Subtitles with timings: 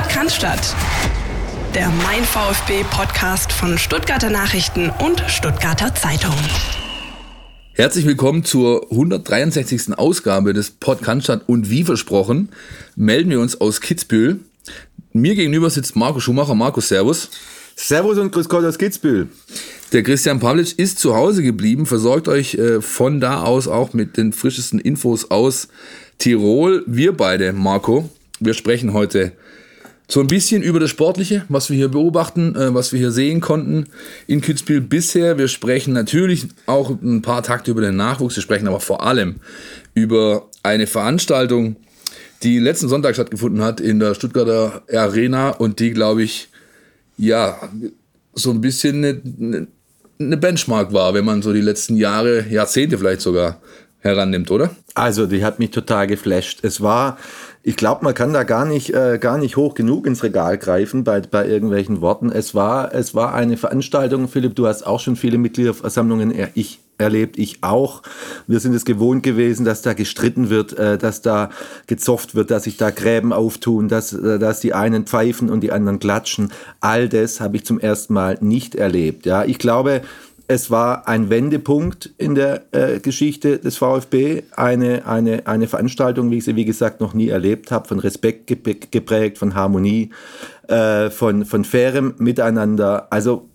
[0.00, 0.76] Podcast
[1.74, 6.34] der Mein VfB Podcast von Stuttgarter Nachrichten und Stuttgarter Zeitung.
[7.74, 9.98] Herzlich willkommen zur 163.
[9.98, 12.48] Ausgabe des Podcast und wie versprochen
[12.96, 14.40] melden wir uns aus Kitzbühel.
[15.12, 16.54] Mir gegenüber sitzt Marco Schumacher.
[16.54, 17.28] Marco, Servus.
[17.76, 19.28] Servus und Grüß Gott aus Kitzbühel.
[19.92, 24.16] Der Christian Pavlic ist zu Hause geblieben, versorgt euch äh, von da aus auch mit
[24.16, 25.68] den frischesten Infos aus
[26.16, 26.84] Tirol.
[26.86, 28.08] Wir beide, Marco,
[28.38, 29.32] wir sprechen heute
[30.10, 33.40] so ein bisschen über das Sportliche, was wir hier beobachten, äh, was wir hier sehen
[33.40, 33.86] konnten
[34.26, 35.38] in Kitzbühel bisher.
[35.38, 38.36] Wir sprechen natürlich auch ein paar Takte über den Nachwuchs.
[38.36, 39.36] Wir sprechen aber vor allem
[39.94, 41.76] über eine Veranstaltung,
[42.42, 46.48] die letzten Sonntag stattgefunden hat in der Stuttgarter Arena und die, glaube ich,
[47.16, 47.56] ja,
[48.34, 49.66] so ein bisschen eine,
[50.18, 53.60] eine Benchmark war, wenn man so die letzten Jahre, Jahrzehnte vielleicht sogar
[54.00, 54.74] herannimmt, oder?
[54.94, 56.60] Also, die hat mich total geflasht.
[56.62, 57.18] Es war
[57.62, 61.04] ich glaube, man kann da gar nicht, äh, gar nicht hoch genug ins Regal greifen
[61.04, 62.30] bei, bei irgendwelchen Worten.
[62.32, 67.38] Es war, es war eine Veranstaltung, Philipp, du hast auch schon viele Mitgliederversammlungen ich erlebt,
[67.38, 68.02] ich auch.
[68.46, 71.50] Wir sind es gewohnt gewesen, dass da gestritten wird, äh, dass da
[71.86, 75.72] gezofft wird, dass sich da Gräben auftun, dass, äh, dass die einen pfeifen und die
[75.72, 76.52] anderen klatschen.
[76.80, 79.26] All das habe ich zum ersten Mal nicht erlebt.
[79.26, 80.02] Ja, ich glaube,
[80.50, 86.38] es war ein Wendepunkt in der äh, Geschichte des VfB, eine, eine, eine Veranstaltung, wie
[86.38, 90.10] ich sie, wie gesagt, noch nie erlebt habe, von Respekt geprägt, von Harmonie,
[90.66, 93.06] äh, von, von fairem Miteinander.
[93.12, 93.48] Also,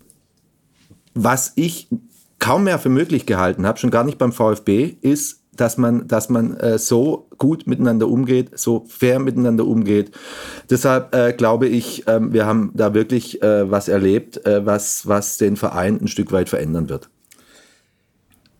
[1.12, 1.88] was ich
[2.38, 6.28] kaum mehr für möglich gehalten habe, schon gar nicht beim VfB, ist dass man, dass
[6.28, 10.10] man äh, so gut miteinander umgeht, so fair miteinander umgeht.
[10.70, 15.38] Deshalb äh, glaube ich, äh, wir haben da wirklich äh, was erlebt, äh, was, was
[15.38, 17.08] den Verein ein Stück weit verändern wird.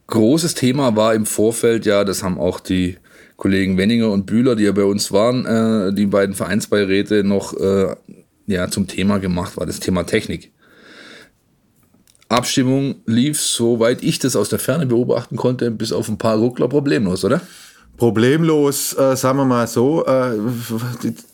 [0.09, 2.97] Großes Thema war im Vorfeld, ja, das haben auch die
[3.37, 7.55] Kollegen Wenninger und Bühler, die ja bei uns waren, äh, die beiden Vereinsbeiräte noch
[8.47, 10.53] ja, zum Thema gemacht, war das Thema Technik.
[12.29, 16.69] Abstimmung lief, soweit ich das aus der Ferne beobachten konnte, bis auf ein paar Ruckler
[16.69, 17.41] problemlos, oder?
[17.97, 20.05] Problemlos, äh, sagen wir mal so.
[20.05, 20.33] Äh,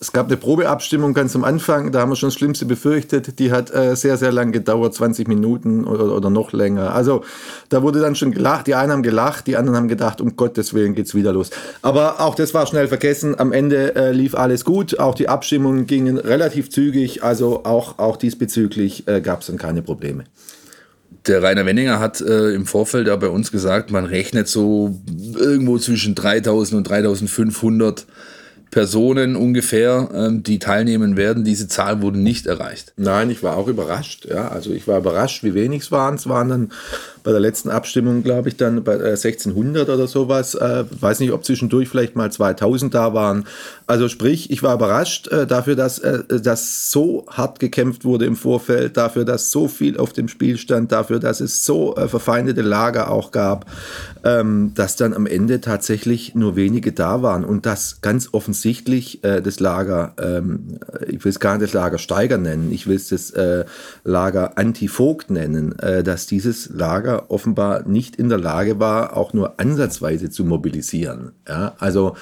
[0.01, 3.41] es gab eine Probeabstimmung ganz am Anfang, da haben wir schon das Schlimmste befürchtet.
[3.41, 6.95] Die hat äh, sehr, sehr lang gedauert, 20 Minuten oder, oder noch länger.
[6.95, 7.25] Also
[7.69, 8.69] da wurde dann schon gelacht.
[8.69, 11.51] Die einen haben gelacht, die anderen haben gedacht, um Gottes Willen geht's wieder los.
[11.81, 13.37] Aber auch das war schnell vergessen.
[13.41, 15.01] Am Ende äh, lief alles gut.
[15.01, 17.25] Auch die Abstimmungen gingen relativ zügig.
[17.25, 20.25] Also auch, auch diesbezüglich äh, gab es dann keine Probleme
[21.27, 24.99] der Rainer Wenninger hat äh, im Vorfeld ja bei uns gesagt, man rechnet so
[25.35, 28.07] irgendwo zwischen 3000 und 3500
[28.73, 31.45] Personen ungefähr, ähm, die teilnehmen werden.
[31.45, 32.95] Diese Zahl wurde nicht erreicht.
[32.97, 34.25] Nein, ich war auch überrascht.
[34.25, 36.15] Ja, also ich war überrascht, wie wenig es waren.
[36.15, 36.73] Es waren dann
[37.23, 40.55] bei der letzten Abstimmung, glaube ich, dann bei 1600 äh, oder sowas.
[40.55, 43.45] Äh, weiß nicht, ob zwischendurch vielleicht mal 2000 da waren.
[43.87, 48.37] Also sprich, ich war überrascht äh, dafür, dass äh, das so hart gekämpft wurde im
[48.37, 52.63] Vorfeld, dafür, dass so viel auf dem Spiel stand, dafür, dass es so äh, verfeindete
[52.63, 53.67] Lager auch gab,
[54.25, 59.43] ähm, dass dann am Ende tatsächlich nur wenige da waren und dass ganz offensichtlich äh,
[59.43, 63.09] das Lager, ähm, ich will es gar nicht das Lager Steiger nennen, ich will es
[63.09, 63.33] das
[64.05, 65.75] Lager Anti-Vogt nennen,
[66.05, 71.33] dass dieses Lager Lager offenbar nicht in der Lage war, auch nur ansatzweise zu mobilisieren.
[71.49, 72.15] Ja, also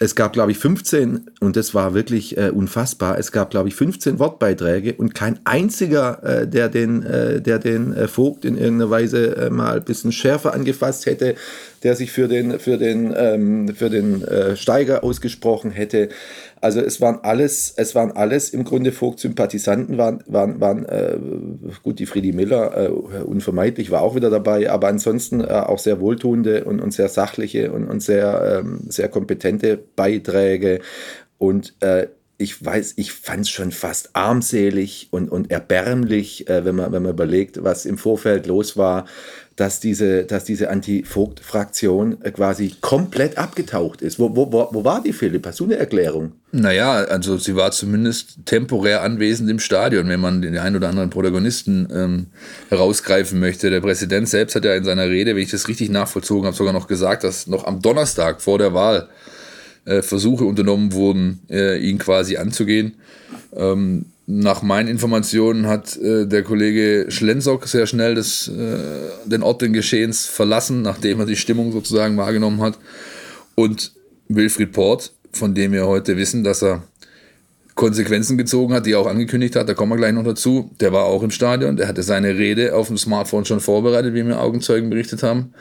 [0.00, 3.74] es gab, glaube ich, 15, und das war wirklich äh, unfassbar, es gab, glaube ich,
[3.74, 8.90] 15 Wortbeiträge und kein einziger, äh, der den, äh, der den äh, Vogt in irgendeiner
[8.90, 11.34] Weise äh, mal ein bisschen schärfer angefasst hätte,
[11.82, 16.10] der sich für den, für den, ähm, für den äh, Steiger ausgesprochen hätte.
[16.60, 21.18] Also es waren alles, es waren alles im Grunde Vogt-Sympathisanten, waren, waren, waren äh,
[21.82, 22.88] gut, die Friedi Miller, äh,
[23.22, 27.72] unvermeidlich, war auch wieder dabei, aber ansonsten äh, auch sehr wohltuende und, und sehr sachliche
[27.72, 30.80] und, und sehr, ähm, sehr kompetente Beiträge.
[31.38, 32.08] Und äh,
[32.38, 37.02] ich weiß, ich fand es schon fast armselig und, und erbärmlich, äh, wenn, man, wenn
[37.02, 39.06] man überlegt, was im Vorfeld los war,
[39.58, 44.20] dass diese, dass diese Anti-Vogt-Fraktion äh, quasi komplett abgetaucht ist.
[44.20, 45.44] Wo, wo, wo war die, Philipp?
[45.46, 46.30] Hast du eine Erklärung?
[46.52, 51.10] Naja, also sie war zumindest temporär anwesend im Stadion, wenn man den einen oder anderen
[51.10, 52.26] Protagonisten ähm,
[52.68, 53.68] herausgreifen möchte.
[53.68, 56.72] Der Präsident selbst hat ja in seiner Rede, wenn ich das richtig nachvollzogen habe, sogar
[56.72, 59.08] noch gesagt, dass noch am Donnerstag vor der Wahl
[59.86, 62.94] äh, Versuche unternommen wurden, äh, ihn quasi anzugehen.
[63.56, 68.76] Ähm, nach meinen Informationen hat äh, der Kollege Schlenzock sehr schnell das, äh,
[69.24, 72.78] den Ort des Geschehens verlassen, nachdem er die Stimmung sozusagen wahrgenommen hat.
[73.54, 73.92] Und
[74.28, 76.82] Wilfried Port, von dem wir heute wissen, dass er
[77.74, 80.92] Konsequenzen gezogen hat, die er auch angekündigt hat, da kommen wir gleich noch dazu, der
[80.92, 84.40] war auch im Stadion, der hatte seine Rede auf dem Smartphone schon vorbereitet, wie mir
[84.40, 85.54] Augenzeugen berichtet haben,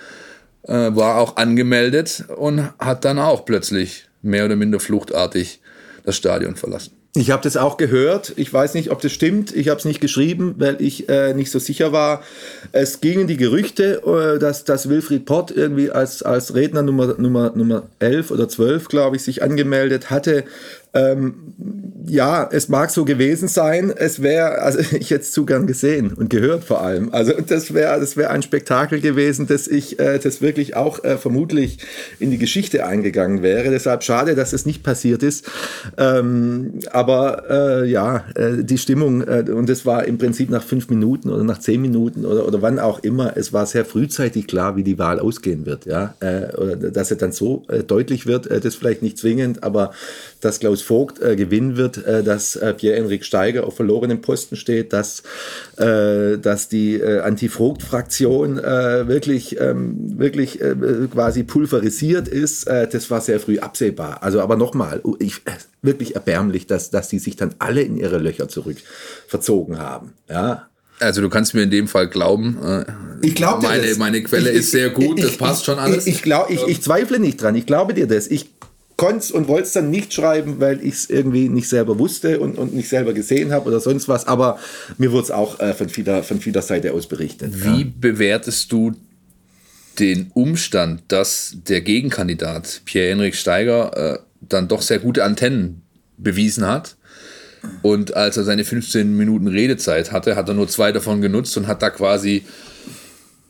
[0.64, 5.62] äh, war auch angemeldet und hat dann auch plötzlich mehr oder minder fluchtartig
[6.04, 6.97] das Stadion verlassen.
[7.16, 8.34] Ich habe das auch gehört.
[8.36, 9.56] Ich weiß nicht, ob das stimmt.
[9.56, 12.22] Ich habe es nicht geschrieben, weil ich äh, nicht so sicher war.
[12.74, 17.54] Es gingen die Gerüchte, äh, dass, dass Wilfried Pott irgendwie als, als Redner Nummer, Nummer,
[17.56, 20.44] Nummer 11 oder 12, glaube ich, sich angemeldet hatte.
[20.94, 21.54] Ähm,
[22.10, 23.92] ja, es mag so gewesen sein.
[23.96, 27.14] Es wäre, also ich hätte es zu gern gesehen und gehört vor allem.
[27.14, 31.18] Also das wäre, das wäre ein Spektakel gewesen, dass ich, äh, das wirklich auch äh,
[31.18, 31.80] vermutlich
[32.20, 33.70] in die Geschichte eingegangen wäre.
[33.70, 35.50] Deshalb schade, dass es nicht passiert ist.
[35.98, 40.90] Ähm, aber äh, ja, äh, die Stimmung äh, und es war im Prinzip nach fünf
[40.90, 43.36] Minuten oder nach zehn Minuten oder, oder wann auch immer.
[43.36, 45.86] Es war sehr frühzeitig klar, wie die Wahl ausgehen wird.
[45.86, 49.92] Ja, äh, oder dass er dann so deutlich wird, das vielleicht nicht zwingend, aber
[50.42, 54.94] dass Klaus Vogt äh, gewinnen wird, äh, dass äh, Pierre-Enrik Steiger auf verlorenem Posten steht,
[54.94, 55.24] dass,
[55.78, 60.60] äh, dass die äh, Anti-Vogt-Fraktion äh, wirklich, ähm, wirklich
[61.14, 62.68] quasi pulverisiert ist.
[62.68, 64.24] das war sehr früh absehbar.
[64.24, 65.42] Also aber nochmal, ich,
[65.82, 68.78] wirklich erbärmlich, dass, dass die sich dann alle in ihre Löcher zurück
[69.28, 70.14] verzogen haben.
[70.30, 70.68] Ja,
[71.00, 72.58] also du kannst mir in dem Fall glauben.
[73.22, 76.08] ich glaube meine, meine Quelle ich, ist sehr gut, ich, das passt schon alles.
[76.08, 78.28] Ich, ich, glaub, ich, ich zweifle nicht dran, ich glaube dir das.
[78.28, 78.57] Ich
[78.98, 82.58] konnte und wollte es dann nicht schreiben, weil ich es irgendwie nicht selber wusste und,
[82.58, 84.28] und nicht selber gesehen habe oder sonst was.
[84.28, 84.60] Aber
[84.98, 87.64] mir wurde es auch äh, von, vieler, von vieler Seite aus berichtet.
[87.64, 87.88] Wie ja.
[88.00, 88.94] bewertest du
[90.00, 95.84] den Umstand, dass der Gegenkandidat Pierre-Henrik Steiger äh, dann doch sehr gute Antennen
[96.18, 96.96] bewiesen hat?
[97.82, 101.68] Und als er seine 15 Minuten Redezeit hatte, hat er nur zwei davon genutzt und
[101.68, 102.44] hat da quasi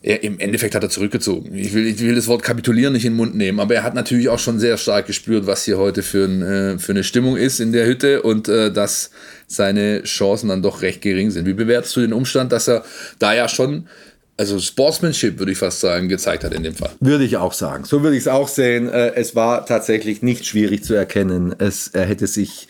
[0.08, 1.54] er, Im Endeffekt hat er zurückgezogen.
[1.54, 3.94] Ich will, ich will das Wort kapitulieren nicht in den Mund nehmen, aber er hat
[3.94, 7.36] natürlich auch schon sehr stark gespürt, was hier heute für, ein, äh, für eine Stimmung
[7.36, 9.12] ist in der Hütte und äh, dass
[9.48, 11.46] seine Chancen dann doch recht gering sind.
[11.46, 12.86] Wie bewertest du den Umstand, dass er
[13.20, 13.88] da ja schon
[14.38, 16.92] also Sportsmanship, würde ich fast sagen, gezeigt hat in dem Fall.
[17.00, 17.86] Würde ich auch sagen.
[17.86, 18.88] So würde ich es auch sehen.
[18.88, 21.56] Äh, es war tatsächlich nicht schwierig zu erkennen.
[21.58, 22.68] Es, er hätte sich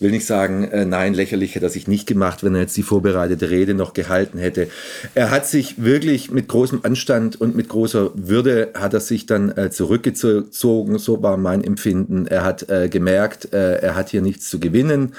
[0.00, 2.82] will nicht sagen, äh, nein, lächerlich hätte er sich nicht gemacht, wenn er jetzt die
[2.82, 4.68] vorbereitete Rede noch gehalten hätte.
[5.14, 9.50] Er hat sich wirklich mit großem Anstand und mit großer Würde hat er sich dann
[9.56, 12.26] äh, zurückgezogen, so war mein Empfinden.
[12.26, 15.14] Er hat äh, gemerkt, äh, er hat hier nichts zu gewinnen.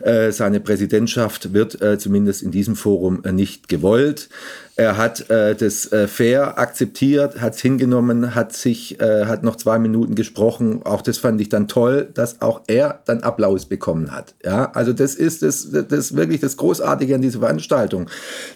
[0.00, 4.28] Äh, seine Präsidentschaft wird äh, zumindest in diesem Forum nicht gewollt.
[4.78, 9.56] Er hat äh, das äh, fair akzeptiert, hat es hingenommen, hat sich, äh, hat noch
[9.56, 10.82] zwei Minuten gesprochen.
[10.84, 14.34] Auch das fand ich dann toll, dass auch er dann Applaus bekommen hat.
[14.44, 18.10] Ja, also das ist das, das wirklich das Großartige an dieser Veranstaltung,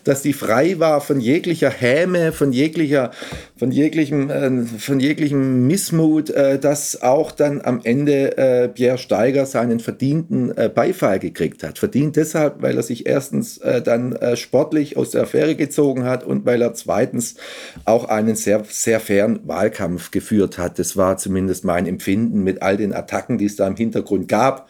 [0.05, 3.13] dass die frei war von jeglicher Häme, von jeglicher,
[3.57, 9.47] von jeglichem, äh, von jeglichem Missmut, äh, dass auch dann am Ende äh, Pierre Steiger
[9.47, 11.79] seinen verdienten Beifall gekriegt hat.
[11.79, 16.45] Verdient deshalb, weil er sich erstens dann sportlich aus der Affäre gezogen hat hat und
[16.45, 17.37] weil er zweitens
[17.85, 20.79] auch einen sehr, sehr fairen Wahlkampf geführt hat.
[20.79, 24.69] Das war zumindest mein Empfinden mit all den Attacken, die es da im Hintergrund gab.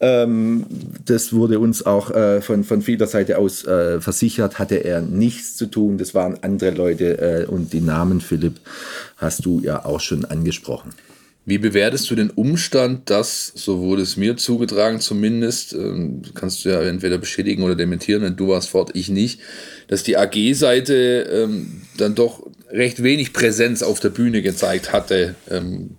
[0.00, 0.66] Ähm,
[1.04, 5.56] das wurde uns auch äh, von, von vieler Seite aus äh, versichert, hatte er nichts
[5.56, 5.98] zu tun.
[5.98, 8.60] Das waren andere Leute äh, und die Namen, Philipp,
[9.16, 10.90] hast du ja auch schon angesprochen.
[11.48, 16.68] Wie bewertest du den Umstand, dass, so wurde es mir zugetragen zumindest, ähm, kannst du
[16.68, 19.40] ja entweder beschädigen oder dementieren, wenn du warst fort, ich nicht,
[19.86, 25.96] dass die AG-Seite ähm, dann doch recht wenig Präsenz auf der Bühne gezeigt hatte, ähm,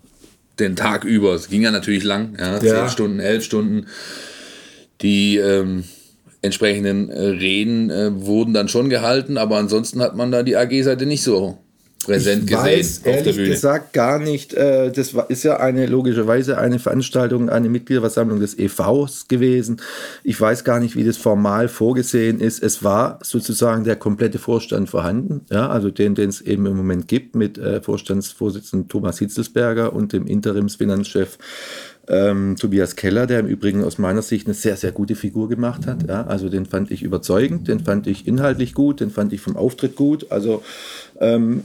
[0.59, 1.33] den Tag über.
[1.33, 2.59] Es ging ja natürlich lang, ja, ja.
[2.59, 3.87] zehn Stunden, elf Stunden.
[5.01, 5.83] Die ähm,
[6.43, 11.07] entsprechenden äh, Reden äh, wurden dann schon gehalten, aber ansonsten hat man da die AG-Seite
[11.07, 11.57] nicht so
[12.03, 12.65] präsent ich gesehen.
[12.65, 14.53] Weiß, ehrlich gesagt gar nicht.
[14.53, 19.81] Äh, das ist ja eine logischerweise eine Veranstaltung, eine Mitgliederversammlung des EVs gewesen.
[20.23, 22.63] Ich weiß gar nicht, wie das formal vorgesehen ist.
[22.63, 27.07] Es war sozusagen der komplette Vorstand vorhanden, ja, also den, den es eben im Moment
[27.07, 31.37] gibt mit äh, Vorstandsvorsitzenden Thomas Hitzelsberger und dem Interimsfinanzchef
[32.09, 35.85] ähm, Tobias Keller, der im Übrigen aus meiner Sicht eine sehr, sehr gute Figur gemacht
[35.85, 36.07] hat.
[36.07, 39.55] Ja, also den fand ich überzeugend, den fand ich inhaltlich gut, den fand ich vom
[39.55, 40.31] Auftritt gut.
[40.31, 40.63] Also
[41.19, 41.63] ähm,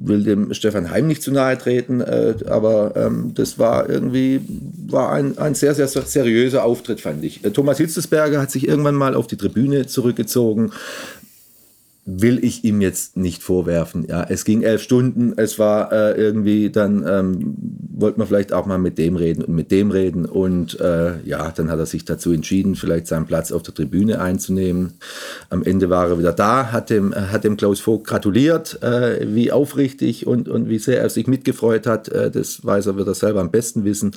[0.00, 4.40] will dem Stefan Heim nicht zu nahe treten, äh, aber ähm, das war irgendwie
[4.88, 7.44] war ein, ein sehr, sehr, seriöser Auftritt, fand ich.
[7.44, 10.72] Äh, Thomas Hitzesberger hat sich irgendwann mal auf die Tribüne zurückgezogen,
[12.08, 14.06] will ich ihm jetzt nicht vorwerfen.
[14.08, 17.56] Ja, es ging elf Stunden, es war äh, irgendwie, dann ähm,
[17.98, 21.50] wollte man vielleicht auch mal mit dem reden und mit dem reden und äh, ja,
[21.50, 24.94] dann hat er sich dazu entschieden, vielleicht seinen Platz auf der Tribüne einzunehmen.
[25.50, 29.50] Am Ende war er wieder da, hat dem, hat dem Klaus Vogt gratuliert, äh, wie
[29.50, 33.14] aufrichtig und, und wie sehr er sich mitgefreut hat, äh, das weiß er, wird er
[33.14, 34.12] selber am besten wissen.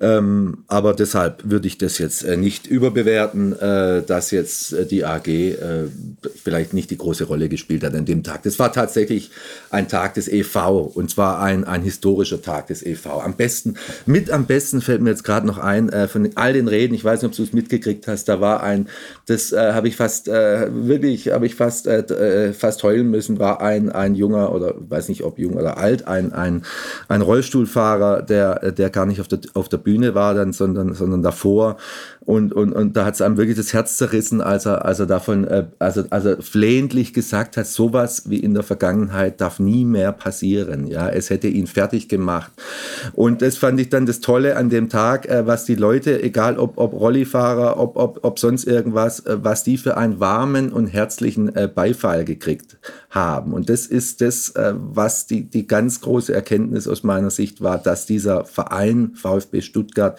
[0.00, 5.28] Ähm, aber deshalb würde ich das jetzt äh, nicht überbewerten, äh, dass jetzt die AG
[6.42, 8.42] vielleicht nicht die große Rolle gespielt hat an dem Tag.
[8.42, 9.30] Das war tatsächlich
[9.70, 13.22] ein Tag des EV und zwar ein, ein historischer Tag des EV.
[13.24, 13.74] Am besten,
[14.06, 17.04] mit am besten fällt mir jetzt gerade noch ein, äh, von all den Reden, ich
[17.04, 18.88] weiß nicht, ob du es mitgekriegt hast, da war ein,
[19.26, 23.38] das äh, habe ich fast, äh, wirklich, habe ich fast, äh, äh, fast heulen müssen,
[23.38, 26.62] war ein, ein junger oder weiß nicht, ob jung oder alt, ein, ein,
[27.08, 31.22] ein Rollstuhlfahrer, der, der gar nicht auf der, auf der Bühne war dann, sondern, sondern
[31.22, 31.76] davor
[32.28, 35.06] und, und, und da hat es einem wirklich das Herz zerrissen, als er, als er
[35.06, 40.12] davon, äh, also, also flehentlich gesagt hat, sowas wie in der Vergangenheit darf nie mehr
[40.12, 40.86] passieren.
[40.86, 42.52] Ja, es hätte ihn fertig gemacht.
[43.14, 46.58] Und das fand ich dann das Tolle an dem Tag, äh, was die Leute, egal
[46.58, 50.88] ob, ob Rollifahrer, ob, ob, ob sonst irgendwas, äh, was die für einen warmen und
[50.88, 52.76] herzlichen äh, Beifall gekriegt
[53.10, 53.54] haben.
[53.54, 57.78] Und das ist das, äh, was die, die ganz große Erkenntnis aus meiner Sicht war,
[57.78, 60.18] dass dieser Verein VfB Stuttgart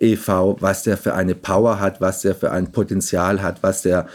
[0.00, 4.06] e.V., was der für eine Power hat, was der für ein Potenzial hat, was der,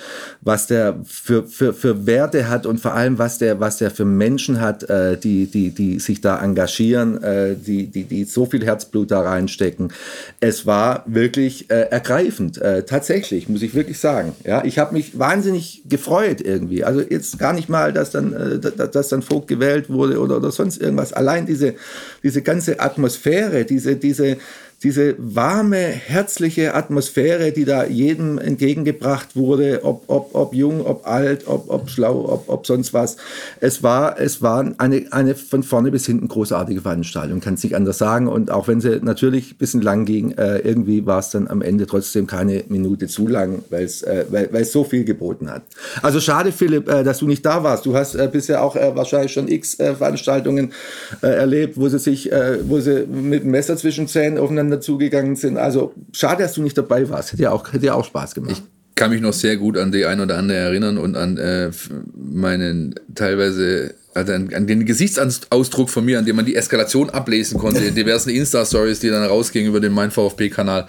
[0.41, 4.05] was der für, für, für Werte hat und vor allem, was der, was der für
[4.05, 8.65] Menschen hat, äh, die, die, die sich da engagieren, äh, die, die, die so viel
[8.65, 9.94] Herzblut da reinstecken.
[10.39, 14.34] Es war wirklich ergreifend, tatsächlich, muss ich wirklich sagen.
[14.44, 16.84] Ja, ich habe mich wahnsinnig gefreut irgendwie.
[16.84, 20.51] Also jetzt gar nicht mal, dass dann, äh, dass dann Vogt gewählt wurde oder, oder
[20.51, 21.13] sonst irgendwas.
[21.13, 21.75] Allein diese,
[22.24, 24.38] diese ganze Atmosphäre, diese, diese,
[24.86, 31.48] diese warme, herzliche Atmosphäre, die da jedem entgegengebracht wurde, ob, ob, ob jung, ob alt,
[31.48, 33.18] ob, ob schlau, ob, ob sonst was.
[33.60, 37.75] Es war, es war eine, eine von vorne bis hinten großartige Veranstaltung, kann es nicht
[37.75, 38.27] anders sagen.
[38.27, 41.63] Und auch wenn sie natürlich ein bisschen lang ging, äh, irgendwie war es dann am
[41.63, 45.63] Ende trotzdem keine Minute zu lang, weil's, äh, weil es so viel geboten hat.
[46.04, 47.88] Also schade, Philipp, äh, dass du nicht da warst.
[47.88, 50.74] Du hast äh, bisher auch äh, wahrscheinlich schon x äh, Veranstaltungen
[51.22, 52.30] erlebt, wo sie sich,
[52.68, 55.58] wo sie mit dem Messer zwischen Zähnen aufeinander zugegangen sind.
[55.58, 57.34] Also schade, dass du nicht dabei warst.
[57.34, 58.51] Hätte ja auch, hätte ja auch Spaß gemacht.
[58.51, 58.63] Ich
[58.96, 61.72] kann mich noch sehr gut an die ein oder andere erinnern und an äh,
[62.15, 67.60] meinen teilweise also an, an, den Gesichtsausdruck von mir, an dem man die Eskalation ablesen
[67.60, 70.88] konnte, in diversen Insta-Stories, die dann rausgingen über den Mein VfB-Kanal.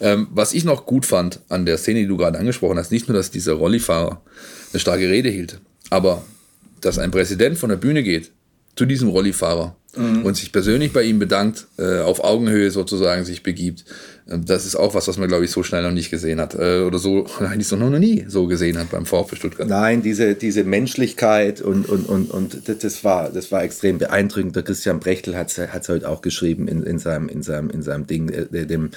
[0.00, 3.08] Ähm, was ich noch gut fand an der Szene, die du gerade angesprochen hast, nicht
[3.08, 4.20] nur, dass dieser Rollifahrer
[4.72, 6.24] eine starke Rede hielt, aber
[6.80, 8.32] dass ein Präsident von der Bühne geht
[8.74, 10.24] zu diesem Rollifahrer mhm.
[10.24, 13.84] und sich persönlich bei ihm bedankt, äh, auf Augenhöhe sozusagen sich begibt.
[14.30, 16.54] Ähm, das ist auch was, was man, glaube ich, so schnell noch nicht gesehen hat.
[16.54, 19.68] Äh, oder so eigentlich so noch nie so gesehen hat beim VfB Stuttgart.
[19.68, 24.56] Nein, diese, diese Menschlichkeit und, und, und, und das, war, das war extrem beeindruckend.
[24.56, 28.06] Der Christian Brechtel hat es heute auch geschrieben in, in, seinem, in, seinem, in seinem
[28.06, 28.90] Ding, äh, dem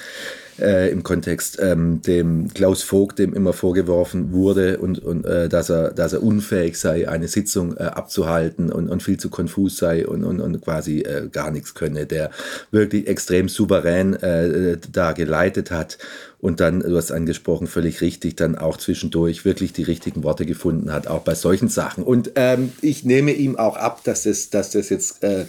[0.60, 5.70] äh, im Kontext ähm, dem Klaus Vogt, dem immer vorgeworfen wurde und, und äh, dass,
[5.70, 10.06] er, dass er unfähig sei, eine Sitzung äh, abzuhalten und, und viel zu konfus sei
[10.06, 12.30] und, und, und quasi äh, gar nichts könne, der
[12.70, 15.98] wirklich extrem souverän äh, da geleitet hat
[16.38, 20.90] und dann, du hast angesprochen, völlig richtig, dann auch zwischendurch wirklich die richtigen Worte gefunden
[20.90, 22.02] hat, auch bei solchen Sachen.
[22.02, 25.44] Und ähm, ich nehme ihm auch ab, dass das, dass das jetzt äh,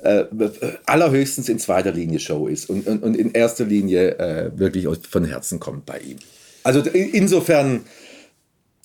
[0.00, 0.24] äh,
[0.86, 5.24] allerhöchstens in zweiter Linie Show ist und, und, und in erster Linie äh, wirklich von
[5.24, 6.16] Herzen kommt bei ihm.
[6.64, 7.84] Also insofern,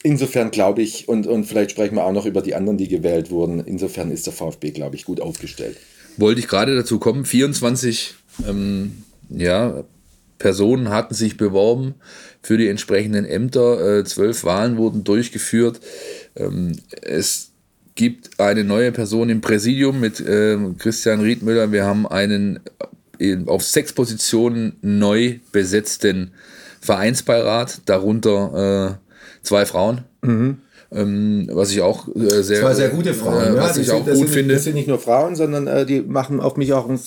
[0.03, 3.31] insofern glaube ich, und, und vielleicht sprechen wir auch noch über die anderen, die gewählt
[3.31, 5.77] wurden, insofern ist der VfB, glaube ich, gut aufgestellt.
[6.17, 8.15] Wollte ich gerade dazu kommen, 24
[8.47, 9.83] ähm, ja,
[10.41, 11.93] Personen hatten sich beworben
[12.41, 15.79] für die entsprechenden Ämter, äh, zwölf Wahlen wurden durchgeführt.
[16.36, 17.51] Ähm, es
[17.93, 21.71] gibt eine neue Person im Präsidium mit äh, Christian Riedmüller.
[21.71, 22.60] Wir haben einen
[23.19, 26.31] äh, auf sechs Positionen neu besetzten
[26.79, 30.05] Vereinsbeirat, darunter äh, zwei Frauen.
[30.24, 30.57] Mhm.
[30.91, 34.03] Ähm, was ich auch äh, sehr, zwei sehr gute Frauen, äh, was ja, ich auch
[34.03, 34.55] gut sind, finde.
[34.55, 37.00] Das sind nicht nur Frauen, sondern äh, die machen auf mich auch einen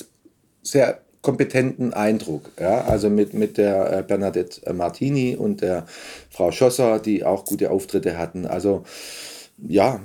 [0.63, 2.53] sehr kompetenten Eindruck.
[2.61, 2.83] Ja?
[2.83, 5.87] Also mit, mit der äh, Bernadette Martini und der
[6.31, 8.47] Frau Schosser, die auch gute Auftritte hatten.
[8.47, 8.85] Also
[9.67, 10.01] ja,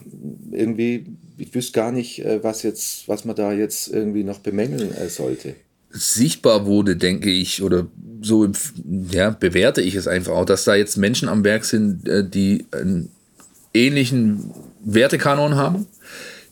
[0.52, 1.06] irgendwie,
[1.38, 5.10] ich wüsste gar nicht, äh, was jetzt, was man da jetzt irgendwie noch bemängeln äh,
[5.10, 5.56] sollte.
[5.92, 7.88] Sichtbar wurde, denke ich, oder
[8.22, 8.48] so
[9.12, 12.66] ja, bewerte ich es einfach auch, dass da jetzt Menschen am Werk sind, äh, die
[12.72, 13.10] einen
[13.74, 14.52] ähnlichen
[14.86, 15.86] Wertekanon haben,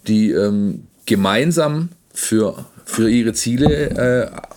[0.07, 4.56] die ähm, gemeinsam für, für ihre Ziele äh,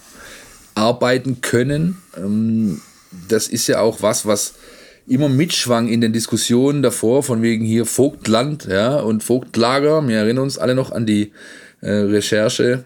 [0.81, 1.99] arbeiten können.
[2.17, 2.81] Ähm,
[3.29, 4.55] das ist ja auch was, was
[5.07, 10.07] immer mitschwang in den Diskussionen davor, von wegen hier Vogtland ja, und Vogtlager.
[10.09, 11.33] Wir erinnern uns alle noch an die
[11.83, 12.85] äh, Recherche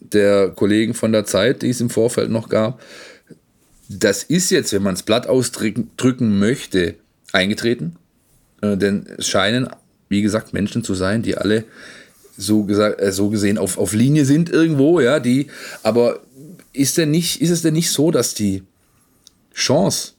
[0.00, 2.80] der Kollegen von der Zeit, die es im Vorfeld noch gab.
[3.88, 6.94] Das ist jetzt, wenn man es platt ausdrücken möchte,
[7.32, 7.96] eingetreten.
[8.60, 9.68] Äh, denn es scheinen,
[10.08, 11.64] wie gesagt, Menschen zu sein, die alle
[12.36, 15.48] so, gesagt, äh, so gesehen auf, auf Linie sind irgendwo, ja, die,
[15.82, 16.20] aber
[16.72, 18.62] ist, denn nicht, ist es denn nicht so, dass die
[19.54, 20.12] Chance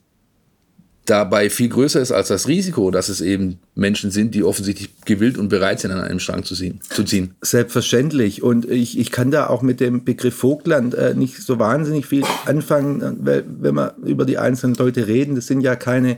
[1.06, 5.38] dabei viel größer ist als das Risiko, dass es eben Menschen sind, die offensichtlich gewillt
[5.38, 6.80] und bereit sind, an einem Strang zu ziehen.
[6.90, 7.36] Zu ziehen.
[7.42, 8.44] Selbstverständlich.
[8.44, 12.24] Und ich, ich kann da auch mit dem Begriff Vogtland äh, nicht so wahnsinnig viel
[12.46, 16.18] anfangen, weil wenn wir über die einzelnen Leute reden, das sind ja keine,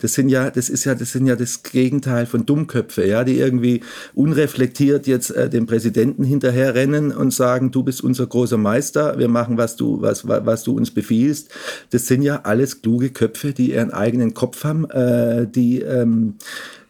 [0.00, 3.38] das sind ja, das ist ja, das sind ja das Gegenteil von Dummköpfe, ja, die
[3.38, 3.82] irgendwie
[4.14, 9.58] unreflektiert jetzt äh, dem Präsidenten hinterherrennen und sagen, du bist unser großer Meister, wir machen,
[9.58, 11.50] was du, was, was du uns befiehlst.
[11.90, 16.34] Das sind ja alles kluge Köpfe, die ihren eigenen Kopf haben, äh, die ähm,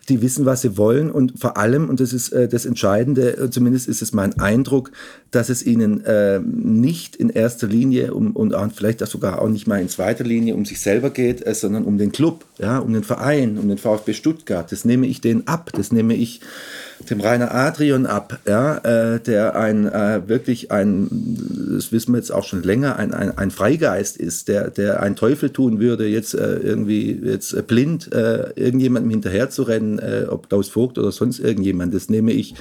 [0.08, 3.50] die wissen, was sie wollen und vor allem, und das ist äh, das Entscheidende, äh,
[3.50, 4.92] zumindest ist es mein Eindruck,
[5.30, 9.48] dass es ihnen äh, nicht in erster Linie um, und auch vielleicht auch sogar auch
[9.48, 12.78] nicht mal in zweiter Linie um sich selber geht, äh, sondern um den Club, ja,
[12.78, 14.70] um den Verein, um den VfB Stuttgart.
[14.70, 16.40] Das nehme ich denen ab, das nehme ich
[17.10, 21.08] dem Rainer Adrian ab, ja, äh, der ein äh, wirklich ein,
[21.74, 25.16] das wissen wir jetzt auch schon länger, ein, ein, ein Freigeist ist, der, der einen
[25.16, 30.98] Teufel tun würde, jetzt äh, irgendwie jetzt blind äh, irgendjemandem hinterherzurennen, äh, ob Klaus Vogt
[30.98, 31.94] oder sonst irgendjemand.
[31.94, 32.54] Das nehme ich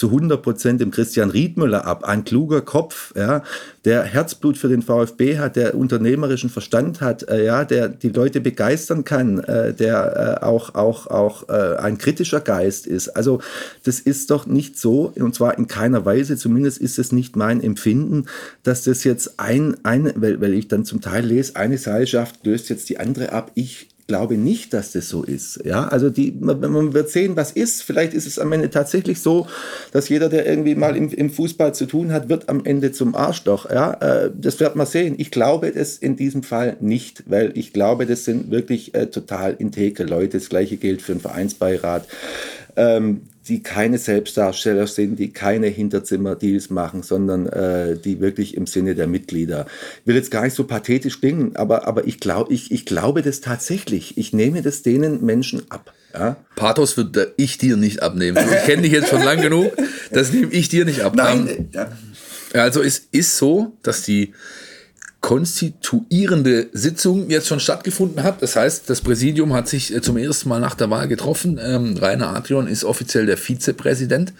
[0.00, 2.04] zu 100 Prozent dem Christian Riedmüller ab.
[2.04, 3.42] Ein kluger Kopf, ja,
[3.84, 8.40] der Herzblut für den VfB hat, der unternehmerischen Verstand hat, äh, ja, der die Leute
[8.40, 13.10] begeistern kann, äh, der äh, auch, auch, auch äh, ein kritischer Geist ist.
[13.10, 13.42] Also
[13.84, 17.62] das ist doch nicht so, und zwar in keiner Weise, zumindest ist es nicht mein
[17.62, 18.24] Empfinden,
[18.62, 22.70] dass das jetzt ein, ein weil, weil ich dann zum Teil lese, eine Seilschaft löst
[22.70, 23.50] jetzt die andere ab.
[23.54, 25.60] Ich glaube nicht, dass das so ist.
[25.64, 27.84] Ja, also die, man, man, wird sehen, was ist.
[27.84, 29.46] Vielleicht ist es am Ende tatsächlich so,
[29.92, 33.14] dass jeder, der irgendwie mal im, im Fußball zu tun hat, wird am Ende zum
[33.14, 33.70] Arschloch.
[33.70, 35.14] Ja, äh, das wird man sehen.
[35.18, 39.54] Ich glaube es in diesem Fall nicht, weil ich glaube, das sind wirklich äh, total
[39.56, 40.38] integre Leute.
[40.38, 42.08] Das gleiche gilt für den Vereinsbeirat.
[42.74, 48.94] Ähm, die keine Selbstdarsteller sind, die keine Hinterzimmer-Deals machen, sondern äh, die wirklich im Sinne
[48.94, 49.66] der Mitglieder.
[50.00, 53.22] Ich will jetzt gar nicht so pathetisch klingen, aber, aber ich, glaub, ich, ich glaube
[53.22, 54.18] das tatsächlich.
[54.18, 55.92] Ich nehme das denen Menschen ab.
[56.12, 56.36] Ja?
[56.54, 58.38] Pathos würde ich dir nicht abnehmen.
[58.38, 59.72] Ich kenne dich jetzt schon lang genug,
[60.10, 61.14] das nehme ich dir nicht ab.
[61.16, 61.90] Nein, ähm, ja.
[62.52, 64.34] Also es ist so, dass die
[65.20, 68.42] konstituierende Sitzung jetzt schon stattgefunden hat.
[68.42, 71.60] Das heißt, das Präsidium hat sich äh, zum ersten Mal nach der Wahl getroffen.
[71.62, 74.32] Ähm, Rainer Adrian ist offiziell der Vizepräsident.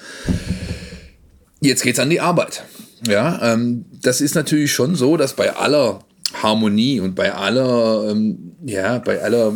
[1.60, 2.64] Jetzt geht's an die Arbeit.
[3.06, 6.00] Ja, ähm, das ist natürlich schon so, dass bei aller
[6.34, 9.54] Harmonie und bei aller, ähm, ja, bei aller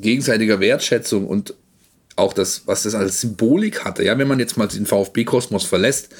[0.00, 1.54] gegenseitiger Wertschätzung und
[2.16, 6.10] auch das, was das als Symbolik hatte, ja, wenn man jetzt mal den VfB-Kosmos verlässt,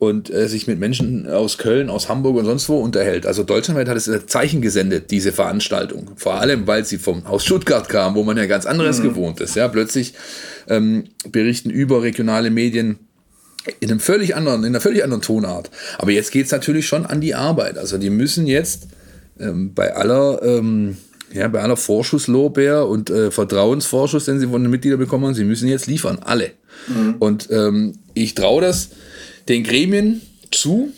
[0.00, 3.26] und äh, sich mit Menschen aus Köln, aus Hamburg und sonst wo unterhält.
[3.26, 6.12] Also deutschlandweit hat es ein Zeichen gesendet, diese Veranstaltung.
[6.16, 9.02] Vor allem, weil sie vom aus Stuttgart kam, wo man ja ganz anderes mhm.
[9.02, 9.56] gewohnt ist.
[9.56, 10.14] Ja, plötzlich
[10.68, 12.98] ähm, berichten überregionale Medien
[13.80, 15.70] in einem völlig anderen, in einer völlig anderen Tonart.
[15.98, 17.76] Aber jetzt geht es natürlich schon an die Arbeit.
[17.76, 18.88] Also die müssen jetzt
[19.38, 20.96] ähm, bei aller ähm,
[21.30, 25.44] ja, bei aller Vorschusslorbeer und äh, Vertrauensvorschuss, den sie von den Mitgliedern bekommen haben, sie
[25.44, 26.52] müssen jetzt liefern, alle.
[26.88, 27.16] Mhm.
[27.18, 28.88] Und ähm, ich traue das
[29.48, 30.92] den Gremien zu.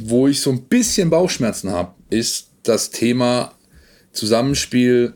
[0.00, 3.52] Wo ich so ein bisschen Bauchschmerzen habe, ist das Thema
[4.12, 5.14] Zusammenspiel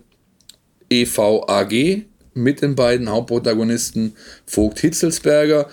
[0.88, 4.14] EVAG mit den beiden Hauptprotagonisten
[4.46, 5.68] Vogt Hitzelsberger.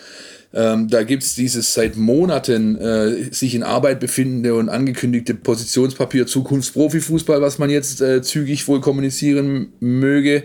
[0.53, 6.25] Ähm, da gibt es dieses seit Monaten äh, sich in Arbeit befindende und angekündigte Positionspapier
[6.25, 10.43] Zukunftsprofifußball, was man jetzt äh, zügig wohl kommunizieren möge.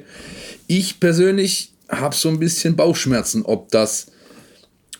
[0.66, 4.06] Ich persönlich habe so ein bisschen Bauchschmerzen, ob das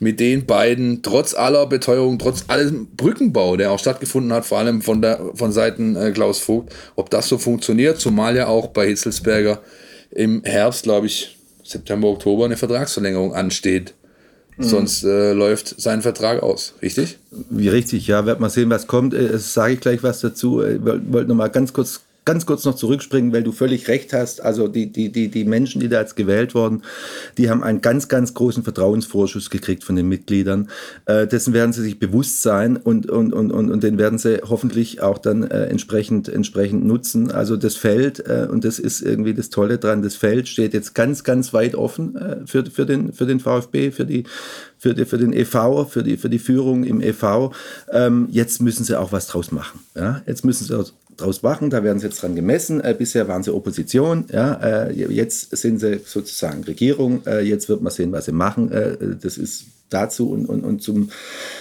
[0.03, 4.83] mit den beiden trotz aller Beteuerung, trotz allem Brückenbau, der auch stattgefunden hat, vor allem
[4.83, 8.89] von, der, von Seiten äh, Klaus Vogt, ob das so funktioniert, zumal ja auch bei
[8.89, 9.61] Hitzelsberger
[10.11, 13.95] im Herbst, glaube ich, September, Oktober eine Vertragsverlängerung ansteht.
[14.57, 14.65] Mhm.
[14.65, 17.19] Sonst äh, läuft sein Vertrag aus, richtig?
[17.31, 18.27] Wie richtig, ja.
[18.27, 19.15] Wird mal sehen, was kommt.
[19.15, 20.63] Äh, sage ich gleich was dazu.
[20.63, 24.13] Ich äh, wollte noch mal ganz kurz ganz kurz noch zurückspringen, weil du völlig recht
[24.13, 24.43] hast.
[24.43, 26.83] Also die, die, die, die Menschen, die da jetzt gewählt wurden,
[27.39, 30.69] die haben einen ganz, ganz großen Vertrauensvorschuss gekriegt von den Mitgliedern.
[31.07, 34.41] Äh, dessen werden sie sich bewusst sein und, und, und, und, und den werden sie
[34.49, 37.31] hoffentlich auch dann äh, entsprechend, entsprechend nutzen.
[37.31, 40.95] Also das Feld, äh, und das ist irgendwie das Tolle dran, das Feld steht jetzt
[40.95, 44.25] ganz, ganz weit offen äh, für, für, den, für den VfB, für die
[44.83, 47.53] für, die, für den EV, für die, für die Führung im EV.
[47.93, 49.79] Ähm, jetzt müssen sie auch was draus machen.
[49.95, 50.23] Ja?
[50.27, 50.77] Jetzt müssen sie
[51.17, 52.81] draus machen, da werden sie jetzt dran gemessen.
[52.81, 54.55] Äh, bisher waren sie Opposition, ja?
[54.55, 58.71] Äh, jetzt sind sie sozusagen Regierung, äh, jetzt wird man sehen, was sie machen.
[58.73, 61.11] Äh, das ist dazu und, und, und zum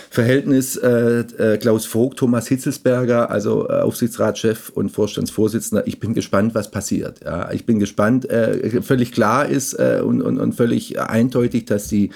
[0.09, 5.85] Verhältnis äh, äh, Klaus Vogt, Thomas Hitzelsberger, also Aufsichtsratschef und Vorstandsvorsitzender.
[5.85, 7.19] Ich bin gespannt, was passiert.
[7.25, 8.27] Ja, ich bin gespannt.
[8.81, 12.11] Völlig klar ist und, und, und völlig eindeutig, dass die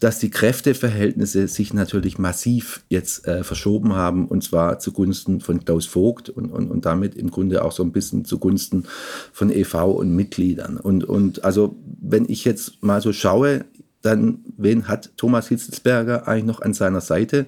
[0.00, 5.86] dass die Kräfteverhältnisse sich natürlich massiv jetzt äh, verschoben haben und zwar zugunsten von Klaus
[5.86, 8.84] Vogt und, und, und damit im Grunde auch so ein bisschen zugunsten
[9.32, 10.78] von EV und Mitgliedern.
[10.78, 13.66] Und, und also wenn ich jetzt mal so schaue,
[14.02, 17.46] dann wen hat Thomas Hitzelsberger eigentlich noch an seiner Seite?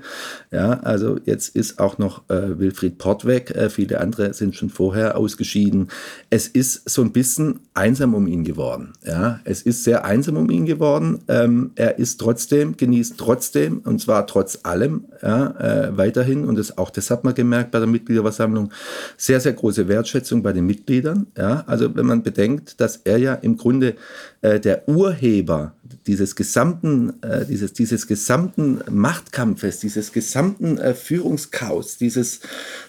[0.50, 4.70] Ja, also jetzt ist auch noch äh, Wilfried Port weg, äh, viele andere sind schon
[4.70, 5.88] vorher ausgeschieden.
[6.30, 8.92] Es ist so ein bisschen einsam um ihn geworden.
[9.04, 11.20] Ja, es ist sehr einsam um ihn geworden.
[11.28, 16.76] Ähm, er ist trotzdem, genießt trotzdem, und zwar trotz allem, ja, äh, weiterhin, und das,
[16.76, 18.72] auch das hat man gemerkt bei der Mitgliederversammlung,
[19.16, 21.26] sehr, sehr große Wertschätzung bei den Mitgliedern.
[21.36, 23.94] Ja, also wenn man bedenkt, dass er ja im Grunde
[24.42, 25.74] äh, der Urheber
[26.06, 32.40] dieses gesamten, äh, dieses, dieses gesamten Machtkampfes, dieses gesamten äh, Führungschaos, dieses,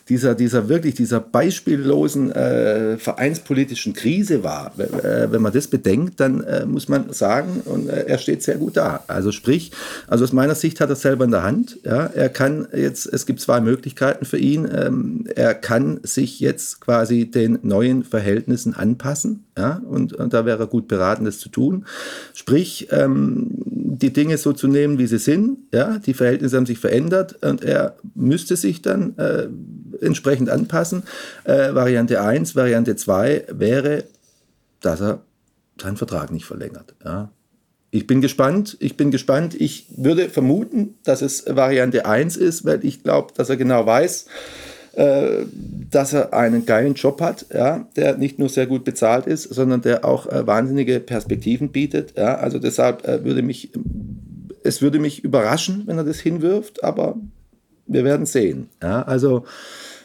[0.09, 4.73] dieser, dieser wirklich, dieser beispiellosen äh, vereinspolitischen Krise war.
[4.77, 8.57] Äh, wenn man das bedenkt, dann äh, muss man sagen, und äh, er steht sehr
[8.57, 9.03] gut da.
[9.07, 9.71] Also sprich,
[10.07, 11.79] also aus meiner Sicht hat er selber in der Hand.
[11.83, 14.69] Ja, er kann jetzt, es gibt zwei Möglichkeiten für ihn.
[14.73, 19.45] Ähm, er kann sich jetzt quasi den neuen Verhältnissen anpassen.
[19.57, 21.85] Ja, und, und da wäre er gut beraten, das zu tun.
[22.33, 25.59] Sprich, ähm, die Dinge so zu nehmen, wie sie sind.
[25.71, 29.47] Ja, die Verhältnisse haben sich verändert und er müsste sich dann äh,
[30.03, 31.03] entsprechend anpassen.
[31.43, 34.03] Äh, Variante 1, Variante 2 wäre,
[34.81, 35.21] dass er
[35.81, 36.95] seinen Vertrag nicht verlängert.
[37.03, 37.31] Ja.
[37.91, 39.53] Ich bin gespannt, ich bin gespannt.
[39.53, 44.25] Ich würde vermuten, dass es Variante 1 ist, weil ich glaube, dass er genau weiß,
[44.93, 45.45] äh,
[45.91, 49.81] dass er einen geilen Job hat, ja, der nicht nur sehr gut bezahlt ist, sondern
[49.81, 52.17] der auch äh, wahnsinnige Perspektiven bietet.
[52.17, 52.35] Ja.
[52.35, 53.71] Also deshalb äh, würde mich,
[54.63, 57.15] es würde mich überraschen, wenn er das hinwirft, aber
[57.85, 58.69] wir werden sehen.
[58.81, 59.03] Ja.
[59.03, 59.45] Also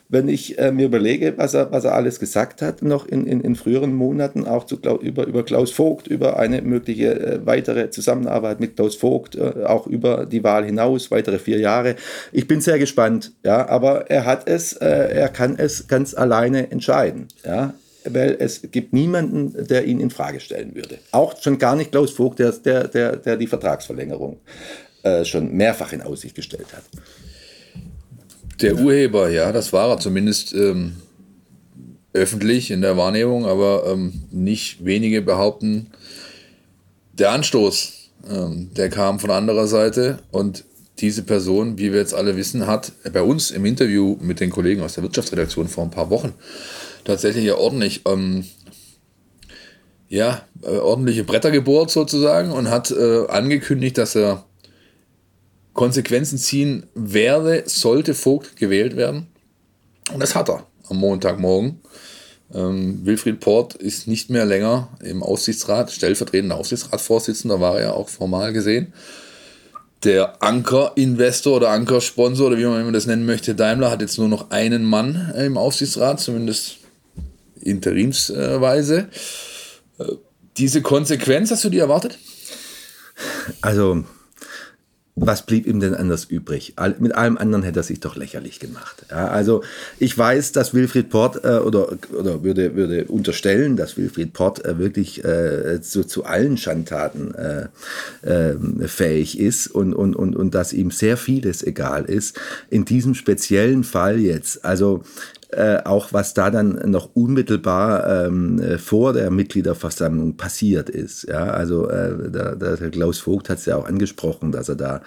[0.09, 3.41] wenn ich äh, mir überlege, was er, was er alles gesagt hat, noch in, in,
[3.41, 8.61] in früheren Monaten, auch zu, über, über Klaus Vogt, über eine mögliche äh, weitere Zusammenarbeit
[8.61, 11.97] mit Klaus Vogt, äh, auch über die Wahl hinaus, weitere vier Jahre.
[12.33, 16.71] Ich bin sehr gespannt, ja, aber er hat es, äh, er kann es ganz alleine
[16.71, 17.75] entscheiden, ja
[18.11, 20.99] weil es gibt niemanden, der ihn in Frage stellen würde.
[21.11, 24.39] Auch schon gar nicht Klaus Vogt, der, der, der, der die Vertragsverlängerung
[25.03, 26.85] äh, schon mehrfach in Aussicht gestellt hat.
[28.61, 30.97] Der Urheber, ja, das war er zumindest ähm,
[32.13, 35.89] öffentlich in der Wahrnehmung, aber ähm, nicht wenige behaupten,
[37.13, 40.65] der Anstoß, ähm, der kam von anderer Seite und
[40.99, 44.83] diese Person, wie wir jetzt alle wissen, hat bei uns im Interview mit den Kollegen
[44.83, 46.35] aus der Wirtschaftsredaktion vor ein paar Wochen
[47.05, 48.45] tatsächlich ja ordentlich, ähm,
[50.09, 54.45] ja, äh, ordentliche Bretter gebohrt sozusagen und hat äh, angekündigt, dass er
[55.79, 59.29] Konsequenzen ziehen werde, sollte Vogt gewählt werden.
[60.13, 61.79] Und das hat er am Montagmorgen.
[62.53, 68.53] Ähm, Wilfried Port ist nicht mehr länger im Aufsichtsrat, stellvertretender Aufsichtsratsvorsitzender war er auch formal
[68.53, 68.93] gesehen.
[70.03, 74.51] Der Anker-Investor oder Ankersponsor oder wie man das nennen möchte, Daimler, hat jetzt nur noch
[74.51, 76.79] einen Mann im Aufsichtsrat, zumindest
[77.61, 79.11] interimsweise.
[80.01, 80.05] Äh,
[80.57, 82.19] diese Konsequenz, hast du die erwartet?
[83.61, 84.03] Also
[85.21, 86.75] was blieb ihm denn anders übrig?
[86.99, 89.07] Mit allem anderen hätte er sich doch lächerlich gemacht.
[89.11, 89.63] Ja, also
[89.99, 94.79] ich weiß, dass Wilfried Port äh, oder, oder würde, würde unterstellen, dass Wilfried Port äh,
[94.79, 97.69] wirklich äh, zu, zu allen Schandtaten äh,
[98.27, 102.39] ähm, fähig ist und, und, und, und dass ihm sehr vieles egal ist.
[102.71, 105.03] In diesem speziellen Fall jetzt, also
[105.51, 111.27] äh, auch was da dann noch unmittelbar ähm, äh, vor der Mitgliederversammlung passiert ist.
[111.27, 115.01] Ja, also äh, der, der Klaus Vogt hat es ja auch angesprochen, dass er da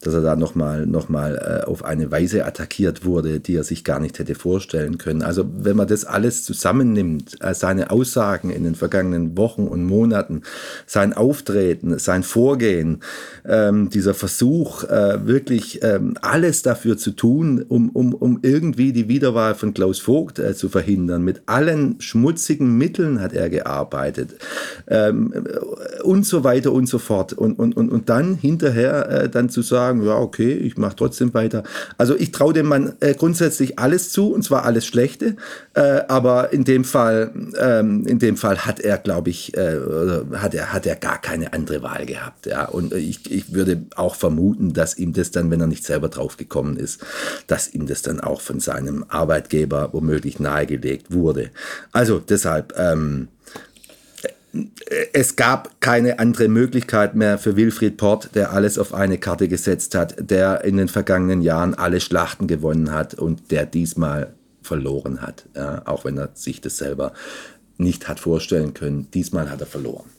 [0.00, 3.82] dass er da nochmal noch mal, äh, auf eine Weise attackiert wurde, die er sich
[3.82, 5.22] gar nicht hätte vorstellen können.
[5.22, 10.42] Also wenn man das alles zusammennimmt, äh, seine Aussagen in den vergangenen Wochen und Monaten,
[10.86, 13.00] sein Auftreten, sein Vorgehen,
[13.44, 19.08] ähm, dieser Versuch, äh, wirklich ähm, alles dafür zu tun, um, um, um irgendwie die
[19.08, 21.24] Wiederwahl von Klaus Vogt zu verhindern.
[21.24, 24.36] Mit allen schmutzigen Mitteln hat er gearbeitet
[24.86, 25.32] ähm,
[26.04, 27.32] und so weiter und so fort.
[27.32, 31.32] Und, und, und, und dann hinterher dann zu sagen, sagen, ja, okay, ich mache trotzdem
[31.34, 31.62] weiter.
[31.96, 35.36] Also ich traue dem Mann äh, grundsätzlich alles zu, und zwar alles Schlechte,
[35.74, 39.78] äh, aber in dem Fall, ähm, in dem Fall hat er, glaube ich, äh,
[40.34, 42.46] hat er, hat er gar keine andere Wahl gehabt.
[42.46, 42.66] Ja?
[42.66, 46.36] Und ich, ich würde auch vermuten, dass ihm das dann, wenn er nicht selber drauf
[46.36, 47.00] gekommen ist,
[47.46, 51.50] dass ihm das dann auch von seinem Arbeitgeber womöglich nahegelegt wurde.
[51.92, 53.28] Also deshalb, ähm,
[55.12, 59.94] es gab keine andere Möglichkeit mehr für Wilfried Port, der alles auf eine Karte gesetzt
[59.94, 64.32] hat, der in den vergangenen Jahren alle Schlachten gewonnen hat und der diesmal
[64.62, 67.12] verloren hat, ja, auch wenn er sich das selber
[67.76, 69.10] nicht hat vorstellen können.
[69.12, 70.10] Diesmal hat er verloren.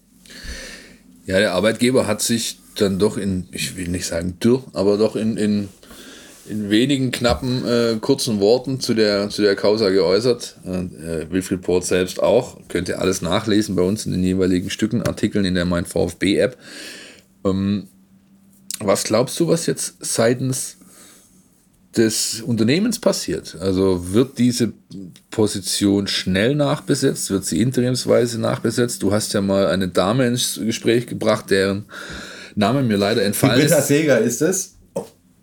[1.26, 5.16] Ja, der Arbeitgeber hat sich dann doch in, ich will nicht sagen dürr, aber doch
[5.16, 5.70] in, in,
[6.50, 10.58] in wenigen knappen, äh, kurzen Worten zu der, zu der Causa geäußert.
[10.66, 12.58] Äh, Wilfried Port selbst auch.
[12.68, 16.58] Könnt ihr alles nachlesen bei uns in den jeweiligen Stücken, Artikeln in der Mein VfB-App.
[17.46, 17.88] Ähm,
[18.80, 20.78] was glaubst du, was jetzt seitens
[21.96, 23.58] des Unternehmens passiert?
[23.60, 24.74] Also wird diese
[25.32, 27.30] Position schnell nachbesetzt?
[27.30, 29.04] Wird sie interimsweise nachbesetzt?
[29.04, 31.86] Du hast ja mal eine Dame ins Gespräch gebracht, deren
[32.56, 34.79] Name mir leider entfallen Die Britta Seger ist es.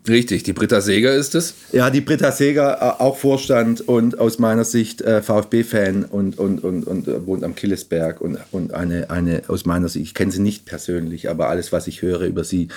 [0.08, 1.54] Richtig, die Britta Seger ist es.
[1.72, 6.62] Ja, die Britta Seger, äh, auch Vorstand und aus meiner Sicht äh, VfB-Fan und, und,
[6.62, 10.30] und, und äh, wohnt am Killesberg und, und eine, eine, aus meiner Sicht, ich kenne
[10.30, 12.68] sie nicht persönlich, aber alles, was ich höre über sie,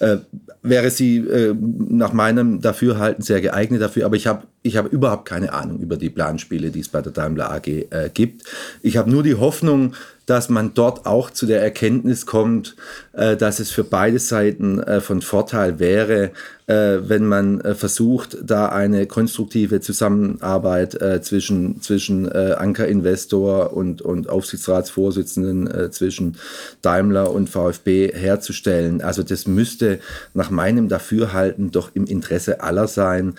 [0.00, 0.18] äh,
[0.62, 5.26] wäre sie äh, nach meinem Dafürhalten sehr geeignet dafür, aber ich habe ich hab überhaupt
[5.28, 8.44] keine Ahnung über die Planspiele, die es bei der Daimler AG äh, gibt.
[8.80, 9.92] Ich habe nur die Hoffnung,
[10.26, 12.76] dass man dort auch zu der Erkenntnis kommt,
[13.12, 16.30] äh, dass es für beide Seiten äh, von Vorteil wäre,
[16.66, 26.38] äh, wenn man versucht, da eine konstruktive Zusammenarbeit zwischen, zwischen Ankerinvestor und, und Aufsichtsratsvorsitzenden, zwischen
[26.80, 29.02] Daimler und VfB herzustellen.
[29.02, 29.98] Also das müsste
[30.32, 33.34] nach meinem Dafürhalten doch im Interesse aller sein,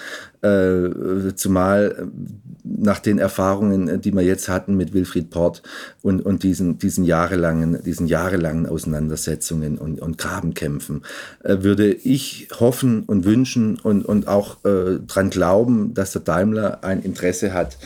[1.36, 2.10] zumal
[2.66, 5.62] nach den Erfahrungen, die wir jetzt hatten mit Wilfried Port
[6.02, 11.04] und, und diesen, diesen, jahrelangen, diesen jahrelangen Auseinandersetzungen und, und Grabenkämpfen,
[11.44, 16.84] äh, würde ich hoffen und wünschen und, und auch äh, dran glauben, dass der Daimler
[16.84, 17.78] ein Interesse hat,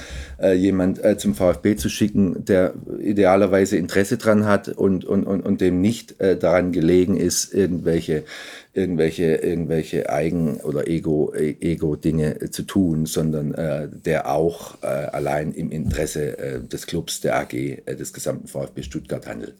[0.42, 5.42] äh, jemand äh, zum VfB zu schicken, der idealerweise Interesse dran hat und, und, und,
[5.42, 8.24] und dem nicht äh, daran gelegen ist, irgendwelche
[8.74, 15.72] irgendwelche, irgendwelche Eigen- oder Ego-Dinge Ego zu tun, sondern äh, der auch äh, allein im
[15.72, 19.56] Interesse äh, des Clubs, der AG, äh, des gesamten VfB Stuttgart handelt.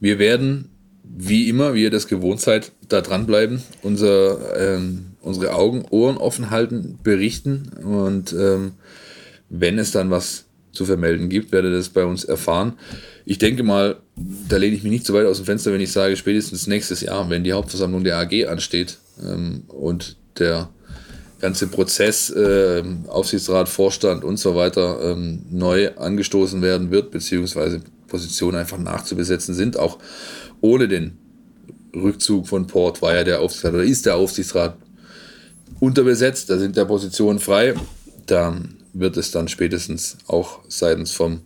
[0.00, 0.70] Wir werden,
[1.04, 6.50] wie immer, wie ihr das gewohnt seid, da dranbleiben, unser, ähm, unsere Augen, Ohren offen
[6.50, 8.72] halten, berichten und ähm,
[9.48, 12.74] wenn es dann was zu vermelden gibt, werdet ihr das bei uns erfahren.
[13.24, 15.92] Ich denke mal, da lehne ich mich nicht so weit aus dem Fenster, wenn ich
[15.92, 20.70] sage, spätestens nächstes Jahr, wenn die Hauptversammlung der AG ansteht ähm, und der
[21.40, 28.58] ganze Prozess, äh, Aufsichtsrat, Vorstand und so weiter ähm, neu angestoßen werden wird, beziehungsweise Positionen
[28.58, 29.98] einfach nachzubesetzen sind, auch
[30.60, 31.16] ohne den
[31.94, 34.76] Rückzug von Port war ja der Aufsichtsrat oder ist der Aufsichtsrat
[35.80, 37.74] unterbesetzt, da sind der Positionen frei.
[38.26, 38.60] Da
[38.92, 41.40] wird es dann spätestens auch seitens vom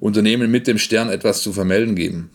[0.00, 2.30] Unternehmen mit dem Stern etwas zu vermelden geben.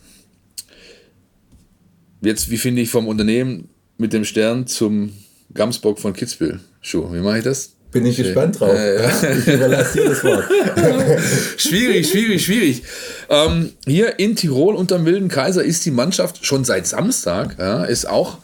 [2.20, 5.12] Jetzt, wie finde ich vom Unternehmen mit dem Stern zum
[5.54, 6.60] Gamsbock von Kitzbühel?
[6.80, 7.74] Schuh, wie mache ich das?
[7.90, 8.74] Bin ich gespannt drauf.
[8.74, 9.06] Äh,
[9.38, 10.44] ich überlasse dir das Wort.
[11.58, 12.82] schwierig, schwierig, schwierig.
[13.28, 18.08] Ähm, hier in Tirol unterm Wilden Kaiser ist die Mannschaft schon seit Samstag, ja, ist
[18.08, 18.38] auch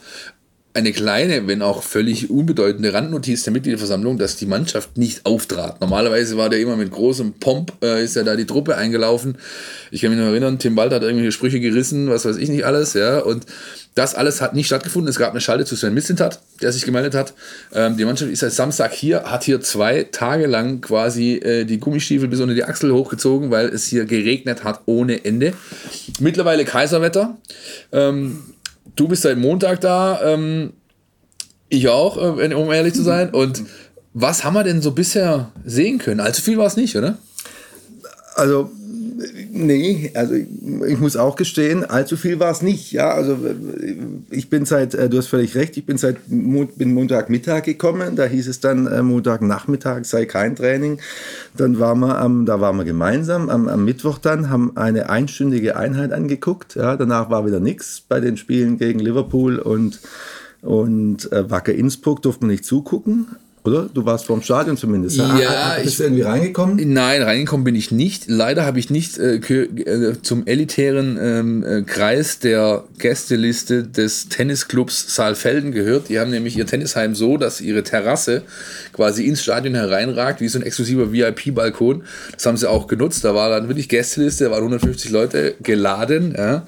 [0.75, 5.81] eine kleine, wenn auch völlig unbedeutende Randnotiz der Mitgliederversammlung, dass die Mannschaft nicht auftrat.
[5.81, 9.37] Normalerweise war der immer mit großem Pomp, äh, ist ja da die Truppe eingelaufen.
[9.89, 12.65] Ich kann mich noch erinnern, Tim Walter hat irgendwelche Sprüche gerissen, was weiß ich nicht
[12.65, 13.19] alles, ja.
[13.19, 13.47] Und
[13.95, 15.09] das alles hat nicht stattgefunden.
[15.09, 17.33] Es gab eine Schalte zu Sven Mislintat, der sich gemeldet hat.
[17.73, 21.79] Ähm, die Mannschaft ist seit Samstag hier, hat hier zwei Tage lang quasi äh, die
[21.79, 25.53] Gummistiefel bis unter die Achsel hochgezogen, weil es hier geregnet hat ohne Ende.
[26.19, 27.37] Mittlerweile Kaiserwetter.
[27.91, 28.43] Ähm,
[28.95, 30.73] du bist seit Montag da, ähm,
[31.69, 33.29] ich auch, äh, um ehrlich zu sein.
[33.29, 33.63] Und
[34.13, 36.19] was haben wir denn so bisher sehen können?
[36.19, 37.17] Allzu viel war es nicht, oder?
[38.35, 38.71] Also
[39.51, 40.47] Nee, also ich,
[40.87, 42.91] ich, muss auch gestehen, allzu viel war es nicht.
[42.91, 43.37] Ja, also
[44.29, 48.15] ich bin seit, äh, du hast völlig recht, ich bin seit bin Montagmittag gekommen.
[48.15, 50.99] Da hieß es dann, äh, Montagnachmittag sei kein Training.
[51.57, 55.75] Dann waren wir am, da waren wir gemeinsam am, am Mittwoch dann, haben eine einstündige
[55.75, 56.75] Einheit angeguckt.
[56.75, 59.99] Ja, danach war wieder nichts bei den Spielen gegen Liverpool und
[60.61, 63.27] und äh, Wacker Innsbruck durfte man nicht zugucken.
[63.65, 63.89] Oder?
[63.93, 65.17] Du warst vorm Stadion zumindest.
[65.17, 66.93] Ja, ah, bist du irgendwie reingekommen?
[66.93, 68.25] Nein, reingekommen bin ich nicht.
[68.27, 75.13] Leider habe ich nicht äh, äh, zum elitären ähm, äh, Kreis der Gästeliste des Tennisclubs
[75.13, 76.07] Saalfelden gehört.
[76.07, 78.43] Die haben nämlich ihr Tennisheim so, dass ihre Terrasse
[78.93, 82.03] quasi ins Stadion hereinragt, wie so ein exklusiver VIP-Balkon.
[82.31, 83.25] Das haben sie auch genutzt.
[83.25, 86.33] Da war dann wirklich Gästeliste, da waren 150 Leute geladen.
[86.37, 86.65] Ja.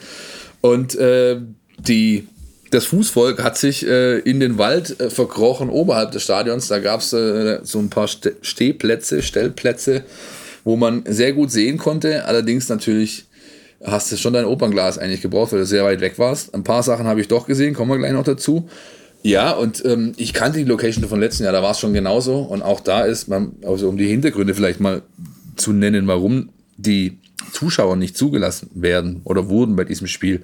[0.59, 1.37] Und äh,
[1.77, 2.27] die
[2.71, 6.69] das Fußvolk hat sich äh, in den Wald äh, verkrochen oberhalb des Stadions.
[6.69, 10.03] Da gab es äh, so ein paar St Stehplätze, Stellplätze,
[10.63, 12.25] wo man sehr gut sehen konnte.
[12.25, 13.25] Allerdings natürlich
[13.83, 16.53] hast du schon dein Opernglas eigentlich gebraucht, weil du sehr weit weg warst.
[16.55, 18.69] Ein paar Sachen habe ich doch gesehen, kommen wir gleich noch dazu.
[19.21, 22.39] Ja, und ähm, ich kannte die Location von letzten Jahr, da war es schon genauso.
[22.39, 25.01] Und auch da ist man, also um die Hintergründe vielleicht mal
[25.57, 27.19] zu nennen, warum die
[27.51, 30.41] Zuschauer nicht zugelassen werden oder wurden bei diesem Spiel,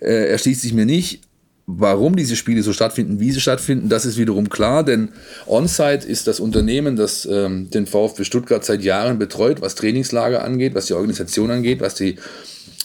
[0.00, 1.20] äh, erschließt sich mir nicht.
[1.66, 5.08] Warum diese Spiele so stattfinden, wie sie stattfinden, das ist wiederum klar, denn
[5.46, 10.74] Onsite ist das Unternehmen, das ähm, den VfB Stuttgart seit Jahren betreut, was Trainingslager angeht,
[10.74, 12.16] was die Organisation angeht, was die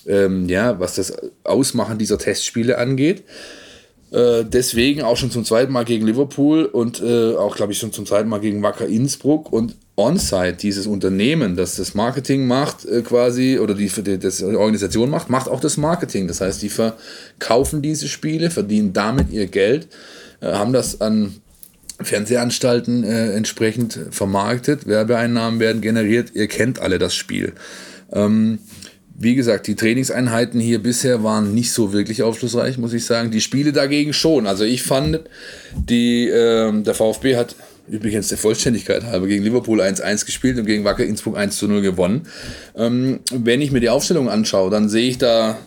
[0.08, 1.14] ähm, ja, was das
[1.44, 3.24] Ausmachen dieser Testspiele angeht.
[4.12, 7.94] Äh, deswegen auch schon zum zweiten Mal gegen Liverpool und äh, auch, glaube ich, schon
[7.94, 9.54] zum zweiten Mal gegen Wacker Innsbruck.
[9.54, 15.10] Und Onsite, dieses Unternehmen, das das Marketing macht, äh, quasi, oder die, die, das Organisation
[15.10, 16.28] macht, macht auch das Marketing.
[16.28, 19.88] Das heißt, die verkaufen diese Spiele, verdienen damit ihr Geld,
[20.42, 21.36] äh, haben das an
[22.02, 26.32] Fernsehanstalten äh, entsprechend vermarktet, Werbeeinnahmen werden generiert.
[26.34, 27.54] Ihr kennt alle das Spiel.
[28.12, 28.60] Ähm,
[29.22, 33.32] wie gesagt, die Trainingseinheiten hier bisher waren nicht so wirklich aufschlussreich, muss ich sagen.
[33.32, 34.48] Die Spiele dagegen schon.
[34.48, 35.20] Also ich fand,
[35.76, 37.54] die, äh, der VfB hat
[37.90, 42.28] übrigens der Vollständigkeit halber gegen Liverpool 1-1 gespielt und gegen Wacker Innsbruck 1-0 gewonnen.
[42.78, 45.58] Ähm, wenn ich mir die Aufstellung anschaue, dann sehe ich da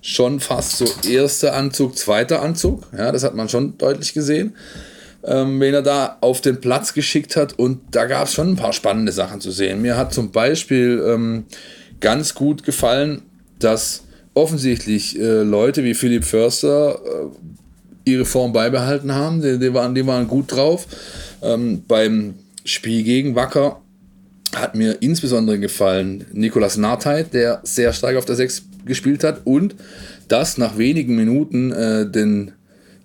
[0.00, 2.82] schon fast so erster Anzug, zweiter Anzug.
[2.96, 4.56] Ja, das hat man schon deutlich gesehen.
[5.22, 7.56] Ähm, wen er da auf den Platz geschickt hat.
[7.60, 9.82] Und da gab es schon ein paar spannende Sachen zu sehen.
[9.82, 11.44] Mir hat zum Beispiel ähm,
[12.00, 13.22] ganz gut gefallen,
[13.58, 19.42] dass offensichtlich äh, Leute wie Philipp Förster äh, ihre Form beibehalten haben.
[19.42, 20.86] Die, die, waren, die waren gut drauf.
[21.42, 22.34] Ähm, beim
[22.64, 23.80] Spiel gegen Wacker
[24.54, 29.74] hat mir insbesondere gefallen Nikolas Nartheit, der sehr stark auf der 6 gespielt hat und
[30.28, 32.52] das nach wenigen Minuten äh, den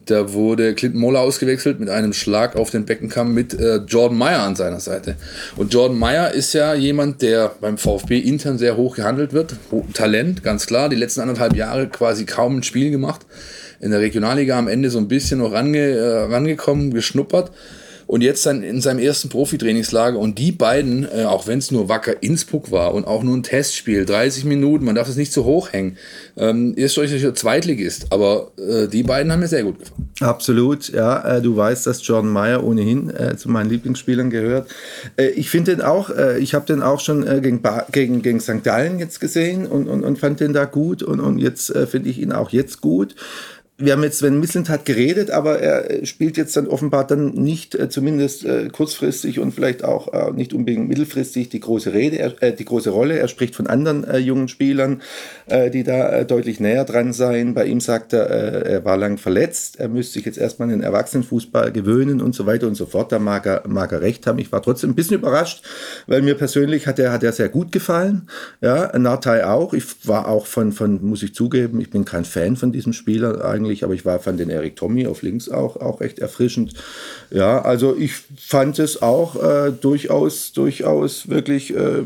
[0.05, 4.41] da wurde Clinton Moller ausgewechselt mit einem Schlag auf den Beckenkamm mit äh, Jordan Meyer
[4.41, 5.15] an seiner Seite.
[5.55, 9.55] Und Jordan Meyer ist ja jemand, der beim VfB intern sehr hoch gehandelt wird.
[9.93, 10.89] Talent, ganz klar.
[10.89, 13.25] Die letzten anderthalb Jahre quasi kaum ein Spiel gemacht.
[13.79, 17.51] In der Regionalliga am Ende so ein bisschen noch range, äh, rangekommen, geschnuppert
[18.13, 21.89] und jetzt dann in seinem ersten Profitrainingslager und die beiden, äh, auch wenn es nur
[21.89, 25.45] Wacker Innsbruck war und auch nur ein Testspiel, 30 Minuten, man darf es nicht zu
[25.45, 25.97] hoch hängen,
[26.37, 30.09] ähm, ist euch Zweitligist, aber äh, die beiden haben mir sehr gut gefallen.
[30.19, 34.69] Absolut, ja, äh, du weißt, dass John Mayer ohnehin äh, zu meinen Lieblingsspielern gehört.
[35.17, 38.63] Äh, ich finde den auch, äh, ich habe den auch schon gegen, gegen, gegen St.
[38.63, 42.19] Gallen jetzt gesehen und, und, und fand den da gut und, und jetzt finde ich
[42.19, 43.15] ihn auch jetzt gut
[43.83, 47.89] wir haben jetzt Sven Mislintat geredet, aber er spielt jetzt dann offenbar dann nicht, äh,
[47.89, 52.53] zumindest äh, kurzfristig und vielleicht auch äh, nicht unbedingt mittelfristig, die große Rede, er, äh,
[52.53, 53.19] die große Rolle.
[53.19, 55.01] Er spricht von anderen äh, jungen Spielern,
[55.47, 57.53] äh, die da deutlich näher dran seien.
[57.53, 60.83] Bei ihm sagt er, er war lang verletzt, er müsste sich jetzt erstmal an den
[60.83, 63.11] Erwachsenenfußball gewöhnen und so weiter und so fort.
[63.11, 64.39] Da mag er, mag er recht haben.
[64.39, 65.65] Ich war trotzdem ein bisschen überrascht,
[66.07, 68.29] weil mir persönlich hat er, hat er sehr gut gefallen.
[68.61, 69.73] Ja, Nartai auch.
[69.73, 73.43] Ich war auch von, von, muss ich zugeben, ich bin kein Fan von diesem Spieler
[73.43, 76.73] eigentlich eigentlich, aber ich war, fand den Eric Tommy auf links auch, auch echt erfrischend.
[77.31, 82.03] Ja, also ich fand es auch äh, durchaus, durchaus wirklich äh,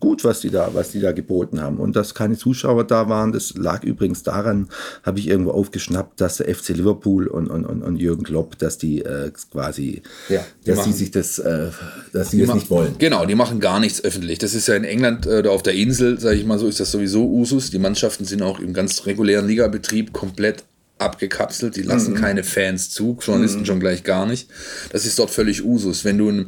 [0.00, 1.78] gut, was die da, was die da geboten haben.
[1.78, 4.68] Und dass keine Zuschauer da waren, das lag übrigens daran,
[5.02, 8.78] habe ich irgendwo aufgeschnappt, dass der FC Liverpool und, und, und, und Jürgen Klopp, dass
[8.78, 11.68] die äh, quasi, ja, die dass machen, sie sich das, äh,
[12.12, 12.94] dass sie das nicht wollen.
[12.98, 14.38] Genau, die machen gar nichts öffentlich.
[14.38, 16.92] Das ist ja in England oder auf der Insel, sage ich mal so, ist das
[16.92, 17.70] sowieso Usus.
[17.70, 20.64] Die Mannschaften sind auch im ganz regulären Ligabetrieb komplett
[20.98, 22.16] abgekapselt, die lassen mhm.
[22.16, 23.66] keine Fans zu, Journalisten mhm.
[23.66, 24.48] schon gleich gar nicht.
[24.92, 26.04] Das ist dort völlig Usus.
[26.04, 26.46] Wenn du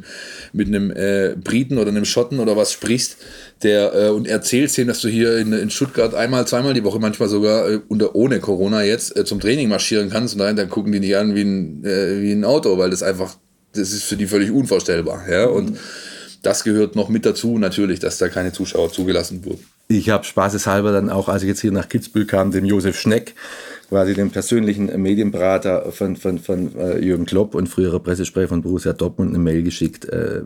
[0.53, 3.17] mit einem äh, Briten oder einem Schotten oder was sprichst,
[3.61, 6.99] der äh, und erzählst ihm, dass du hier in, in Stuttgart einmal, zweimal die Woche,
[6.99, 10.69] manchmal sogar äh, unter, ohne Corona jetzt äh, zum Training marschieren kannst und dann, dann
[10.69, 13.35] gucken die dich an wie ein, äh, wie ein Auto, weil das einfach,
[13.73, 15.29] das ist für die völlig unvorstellbar.
[15.29, 15.45] Ja?
[15.45, 15.77] Und mhm.
[16.41, 19.63] das gehört noch mit dazu, natürlich, dass da keine Zuschauer zugelassen wurden.
[19.91, 23.33] Ich habe spaßeshalber dann auch, als ich jetzt hier nach Kitzbühel kam, dem Josef Schneck
[23.89, 28.93] quasi den persönlichen Medienberater von, von, von äh, Jürgen Klopp und früherer Pressesprecher von Borussia
[28.93, 30.41] Dortmund eine Mail geschickt äh,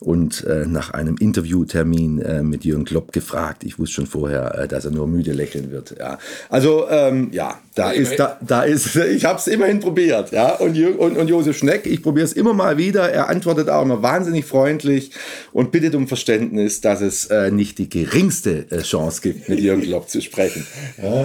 [0.00, 3.62] und äh, nach einem Interviewtermin äh, mit Jürgen Klopp gefragt.
[3.62, 5.94] Ich wusste schon vorher, äh, dass er nur müde lächeln wird.
[5.98, 6.18] Ja.
[6.50, 10.32] Also ähm, ja, da ja, ist, da, da ist, ich habe es immerhin probiert.
[10.32, 10.56] Ja.
[10.56, 13.08] Und, Jürgen, und, und Josef Schneck, ich probiere es immer mal wieder.
[13.08, 15.12] Er antwortet auch immer wahnsinnig freundlich
[15.52, 20.10] und bittet um Verständnis, dass es äh, nicht die geringste Chance gibt, mit Jürgen Klopp
[20.10, 20.66] zu sprechen.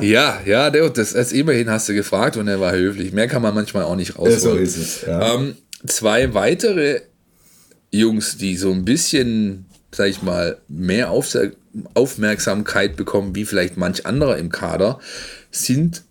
[0.02, 3.12] Ja, ja, ja das, das immerhin hast du gefragt und er war höflich.
[3.12, 4.40] Mehr kann man manchmal auch nicht rausholen.
[4.40, 5.02] So ist es.
[5.06, 5.36] Ja.
[5.36, 5.56] Ähm,
[5.88, 7.02] zwei weitere
[7.92, 11.12] Jungs, die so ein bisschen, sag ich mal, mehr
[11.94, 15.00] Aufmerksamkeit bekommen, wie vielleicht manch anderer im Kader,
[15.52, 16.04] sind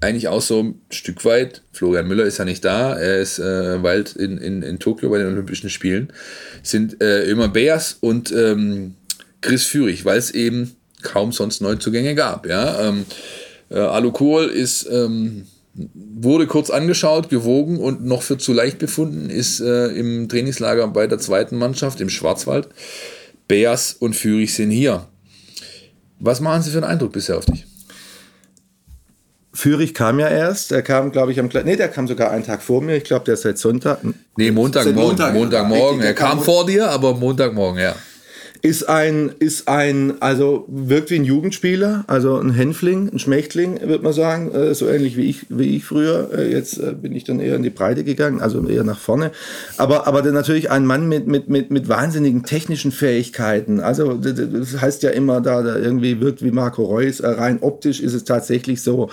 [0.00, 1.62] eigentlich auch so ein Stück weit.
[1.72, 5.18] Florian Müller ist ja nicht da, er ist äh, bald in, in, in Tokio bei
[5.18, 6.12] den Olympischen Spielen.
[6.62, 8.94] Sind äh, Ömer Beas und ähm,
[9.40, 12.46] Chris Führig, weil es eben kaum sonst Neuzugänge gab.
[12.46, 12.88] Ja?
[12.88, 13.06] Ähm,
[13.70, 19.60] äh, Alukohl ist, ähm, wurde kurz angeschaut, gewogen und noch für zu leicht befunden, ist
[19.60, 22.68] äh, im Trainingslager bei der zweiten Mannschaft im Schwarzwald.
[23.48, 25.06] Beas und Fürich sind hier.
[26.20, 27.66] Was machen Sie für einen Eindruck bisher auf dich?
[29.52, 32.62] Fürich kam ja erst, der kam, glaube ich, am nee, der kam sogar einen Tag
[32.62, 32.96] vor mir.
[32.96, 33.98] Ich glaube, der ist seit Sonntag.
[34.36, 35.00] Nee, Montagmorgen.
[35.00, 36.00] Montag, Montagmorgen.
[36.00, 37.94] er kam vor dir, aber Montagmorgen, ja
[38.64, 44.02] ist ein, ist ein, also wirkt wie ein Jugendspieler, also ein Hänfling, ein Schmächtling, würde
[44.02, 46.30] man sagen, äh, so ähnlich wie ich, wie ich früher.
[46.34, 49.32] Äh, jetzt äh, bin ich dann eher in die Breite gegangen, also eher nach vorne.
[49.76, 53.80] Aber, aber natürlich ein Mann mit, mit, mit, mit wahnsinnigen technischen Fähigkeiten.
[53.80, 57.22] Also das heißt ja immer, da, da irgendwie wirkt wie Marco Reus.
[57.22, 59.10] Rein optisch ist es tatsächlich so.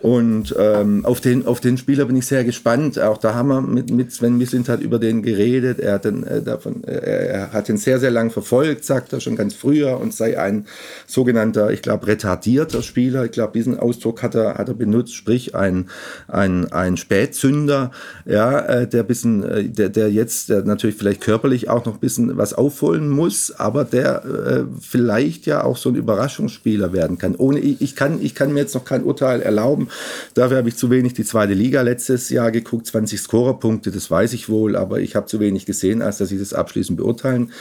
[0.00, 2.98] Und ähm, auf, den, auf den Spieler bin ich sehr gespannt.
[2.98, 5.80] Auch da haben wir mit, mit Sven Mislint hat über den geredet.
[5.80, 9.20] Er hat den, äh, davon, äh, er hat den sehr, sehr lang verfolgt sagt er
[9.20, 10.66] schon ganz früher und sei ein
[11.06, 13.24] sogenannter, ich glaube, retardierter Spieler.
[13.24, 15.88] Ich glaube, diesen Ausdruck hat er, hat er benutzt, sprich ein,
[16.28, 17.90] ein, ein Spätzünder,
[18.24, 22.00] ja, äh, der bisschen, äh, der, der jetzt der natürlich vielleicht körperlich auch noch ein
[22.00, 27.34] bisschen was aufholen muss, aber der äh, vielleicht ja auch so ein Überraschungsspieler werden kann.
[27.36, 29.88] Ohne ich, ich kann, ich kann mir jetzt noch kein Urteil erlauben.
[30.34, 34.32] Dafür habe ich zu wenig die zweite Liga letztes Jahr geguckt, 20 Scorerpunkte, das weiß
[34.32, 37.52] ich wohl, aber ich habe zu wenig gesehen, als dass ich das abschließend beurteilen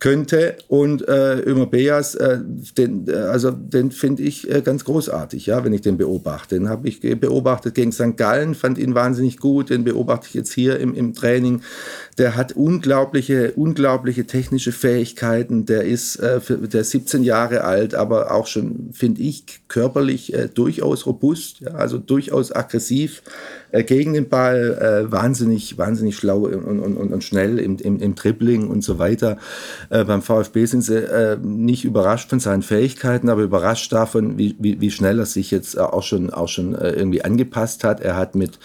[0.00, 0.56] könnte.
[0.66, 2.38] Und äh, Ömer Beas, äh,
[2.76, 6.56] den, äh, also den finde ich äh, ganz großartig, ja, wenn ich den beobachte.
[6.56, 8.16] Den habe ich beobachtet gegen St.
[8.16, 9.70] Gallen, fand ihn wahnsinnig gut.
[9.70, 11.62] Den beobachte ich jetzt hier im, im Training.
[12.20, 15.64] Der hat unglaubliche, unglaubliche technische Fähigkeiten.
[15.64, 20.34] Der ist, äh, für, der ist 17 Jahre alt, aber auch schon, finde ich, körperlich
[20.34, 23.22] äh, durchaus robust, ja, also durchaus aggressiv
[23.72, 28.14] äh, gegen den Ball, äh, wahnsinnig, wahnsinnig schlau und, und, und, schnell im, im, im
[28.14, 29.38] Dribbling und so weiter.
[29.88, 34.56] Äh, beim VfB sind sie äh, nicht überrascht von seinen Fähigkeiten, aber überrascht davon, wie,
[34.58, 38.00] wie, wie schnell er sich jetzt auch schon, auch schon irgendwie angepasst hat.
[38.00, 38.58] Er hat mit,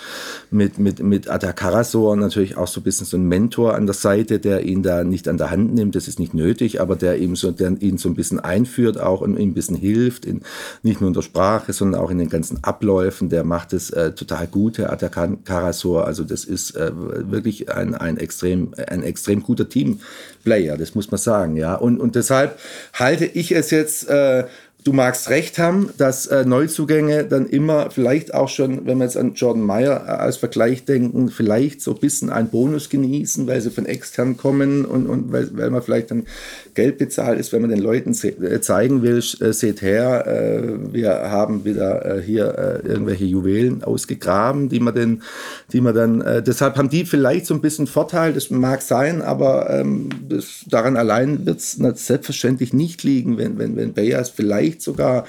[0.51, 4.39] mit, mit, mit Atakarasor natürlich auch so ein bisschen so einen Mentor an der Seite,
[4.39, 5.95] der ihn da nicht an der Hand nimmt.
[5.95, 9.21] Das ist nicht nötig, aber der ihm so, der ihn so ein bisschen einführt auch
[9.21, 10.41] und ihm ein bisschen hilft, in,
[10.81, 13.29] nicht nur in der Sprache, sondern auch in den ganzen Abläufen.
[13.29, 16.07] Der macht es äh, total gut, Herr Atakan Karasor.
[16.07, 21.19] Also das ist äh, wirklich ein, ein, extrem, ein extrem guter Teamplayer, das muss man
[21.19, 21.55] sagen.
[21.55, 21.75] Ja?
[21.75, 22.57] Und, und deshalb
[22.93, 24.45] halte ich es jetzt äh,
[24.85, 29.17] du magst recht haben, dass äh, Neuzugänge dann immer vielleicht auch schon, wenn wir jetzt
[29.17, 33.61] an Jordan Meyer äh, als Vergleich denken, vielleicht so ein bisschen einen Bonus genießen, weil
[33.61, 36.27] sie von extern kommen und, und weil, weil man vielleicht dann
[36.75, 41.31] Geld bezahlt ist, wenn man den Leuten äh, zeigen will, äh, seht her, äh, wir
[41.31, 45.23] haben wieder hier irgendwelche Juwelen ausgegraben, die man, den,
[45.71, 49.69] die man dann, deshalb haben die vielleicht so ein bisschen Vorteil, das mag sein, aber
[49.69, 54.81] ähm, das, daran allein wird es selbstverständlich nicht liegen, wenn, wenn, wenn Bayers vielleicht vielleicht
[54.81, 55.25] sogar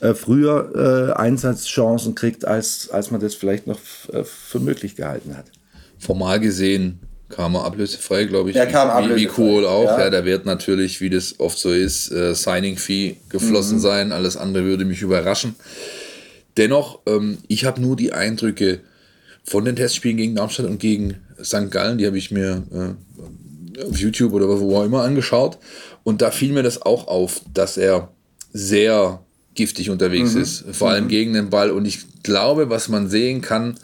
[0.00, 3.78] äh, früher äh, Einsatzchancen kriegt, als, als man das vielleicht noch
[4.12, 5.46] äh, für möglich gehalten hat.
[5.98, 8.56] Formal gesehen kam er ablösefrei, glaube ich.
[8.56, 9.36] Er kam ablösefrei.
[9.36, 9.84] Wie, cool auch.
[9.84, 10.00] Ja.
[10.00, 10.10] ja.
[10.10, 13.82] der wird natürlich, wie das oft so ist, äh, Signing-Fee geflossen mhm.
[13.82, 14.12] sein.
[14.12, 15.56] Alles andere würde mich überraschen.
[16.56, 18.80] Dennoch, ähm, ich habe nur die Eindrücke
[19.44, 21.70] von den Testspielen gegen Darmstadt und gegen St.
[21.70, 25.58] Gallen, die habe ich mir äh, auf YouTube oder wo auch immer angeschaut.
[26.04, 28.08] Und da fiel mir das auch auf, dass er
[28.56, 29.20] sehr
[29.54, 30.42] giftig unterwegs mhm.
[30.42, 31.08] ist, vor allem mhm.
[31.08, 31.70] gegen den Ball.
[31.70, 33.78] Und ich glaube, was man sehen kann,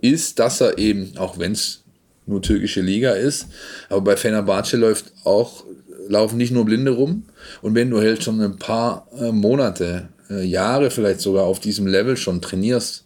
[0.00, 1.82] ist, dass er eben, auch wenn es
[2.26, 3.46] nur türkische Liga ist,
[3.88, 5.64] aber bei Fenerbahce läuft auch,
[6.08, 7.24] laufen nicht nur Blinde rum.
[7.62, 11.86] Und wenn du halt schon ein paar äh, Monate, äh, Jahre vielleicht sogar auf diesem
[11.86, 13.04] Level schon trainierst,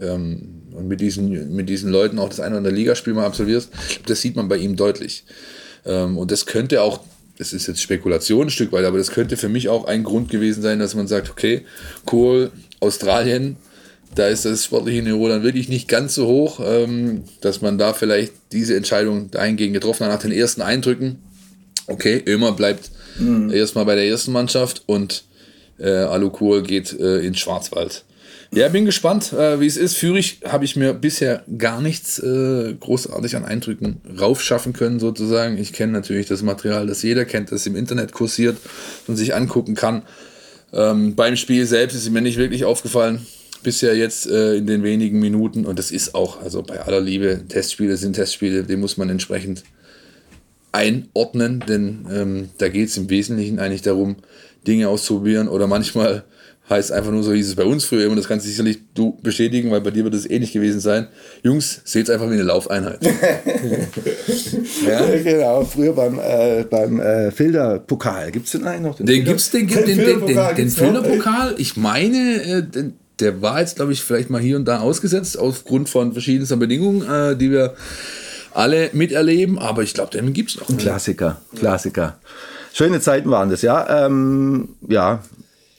[0.00, 3.70] ähm, und mit diesen, mit diesen Leuten auch das eine oder andere Ligaspiel mal absolvierst,
[4.06, 5.24] das sieht man bei ihm deutlich.
[5.84, 7.00] Ähm, und das könnte auch
[7.42, 10.30] das ist jetzt Spekulation ein Stück weit, aber das könnte für mich auch ein Grund
[10.30, 11.62] gewesen sein, dass man sagt, okay,
[12.06, 13.56] Kohl, Australien,
[14.14, 17.94] da ist das sportliche Niveau dann wirklich nicht ganz so hoch, ähm, dass man da
[17.94, 21.18] vielleicht diese Entscheidung dahingehend getroffen hat nach den ersten Eindrücken.
[21.88, 23.50] Okay, Ömer bleibt mhm.
[23.50, 25.24] erstmal bei der ersten Mannschaft und
[25.78, 28.04] äh, Alu Kohl geht äh, ins Schwarzwald.
[28.54, 29.96] Ja, bin gespannt, äh, wie es ist.
[29.96, 35.56] Fürich habe ich mir bisher gar nichts äh, großartig an Eindrücken raufschaffen können, sozusagen.
[35.56, 38.58] Ich kenne natürlich das Material, das jeder kennt, das im Internet kursiert
[39.06, 40.02] und sich angucken kann.
[40.74, 43.26] Ähm, beim Spiel selbst ist mir nicht wirklich aufgefallen.
[43.62, 45.64] Bisher jetzt äh, in den wenigen Minuten.
[45.64, 49.64] Und das ist auch, also bei aller Liebe, Testspiele sind Testspiele, die muss man entsprechend
[50.72, 54.16] einordnen, denn ähm, da geht es im Wesentlichen eigentlich darum,
[54.66, 56.24] Dinge auszuprobieren oder manchmal
[56.72, 59.16] heißt einfach nur so, hieß es bei uns früher immer, das kannst du sicherlich du
[59.22, 61.06] bestätigen, weil bei dir wird es ähnlich gewesen sein.
[61.42, 62.98] Jungs, seht es einfach wie eine Laufeinheit.
[64.86, 65.06] ja?
[65.22, 68.32] Genau, früher beim, äh, beim äh, Filderpokal.
[68.32, 68.96] Gibt es den eigentlich noch?
[68.96, 71.54] Den, den gibt es, den, den, den, den, den, den Filderpokal.
[71.58, 75.38] Ich meine, äh, den, der war jetzt, glaube ich, vielleicht mal hier und da ausgesetzt,
[75.38, 77.74] aufgrund von verschiedensten Bedingungen, äh, die wir
[78.54, 80.76] alle miterleben, aber ich glaube, den gibt es noch.
[80.76, 82.18] Klassiker, Klassiker.
[82.74, 84.06] Schöne Zeiten waren das, ja.
[84.06, 85.22] Ähm, ja,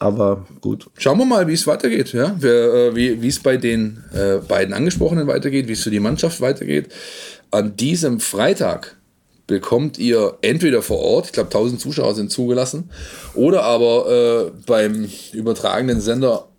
[0.03, 0.89] aber gut.
[0.97, 2.35] Schauen wir mal, wie es weitergeht, ja.
[2.41, 6.89] Äh, wie es bei den äh, beiden Angesprochenen weitergeht, wie es für die Mannschaft weitergeht.
[7.51, 8.97] An diesem Freitag
[9.47, 12.89] bekommt ihr entweder vor Ort, ich glaube 1000 Zuschauer sind zugelassen,
[13.33, 16.49] oder aber äh, beim übertragenen Sender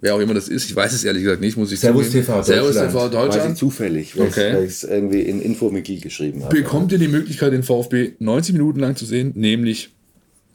[0.00, 2.26] wer auch immer das ist, ich weiß es ehrlich gesagt nicht, muss ich Servus zugeben.
[2.26, 3.34] TV Servus TV Deutschland.
[3.34, 4.64] Weiß ich zufällig, weil okay.
[4.64, 6.54] ich es irgendwie in Infomiki geschrieben habe.
[6.54, 9.90] Bekommt ihr die Möglichkeit, den VfB 90 Minuten lang zu sehen, nämlich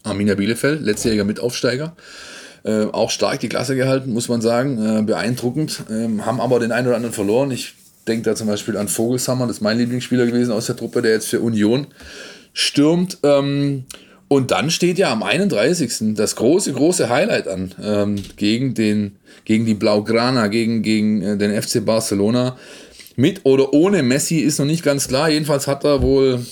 [0.03, 1.95] Arminia Bielefeld, letztjähriger Mitaufsteiger.
[2.63, 4.99] Äh, auch stark die Klasse gehalten, muss man sagen.
[4.99, 5.83] Äh, beeindruckend.
[5.89, 7.51] Ähm, haben aber den einen oder anderen verloren.
[7.51, 7.73] Ich
[8.07, 11.11] denke da zum Beispiel an Vogelsammer, das ist mein Lieblingsspieler gewesen aus der Truppe, der
[11.11, 11.87] jetzt für Union
[12.53, 13.17] stürmt.
[13.23, 13.85] Ähm,
[14.27, 16.15] und dann steht ja am 31.
[16.15, 21.61] das große, große Highlight an ähm, gegen, den, gegen die Blaugrana, gegen, gegen äh, den
[21.61, 22.57] FC Barcelona.
[23.15, 25.29] Mit oder ohne Messi ist noch nicht ganz klar.
[25.29, 26.43] Jedenfalls hat er wohl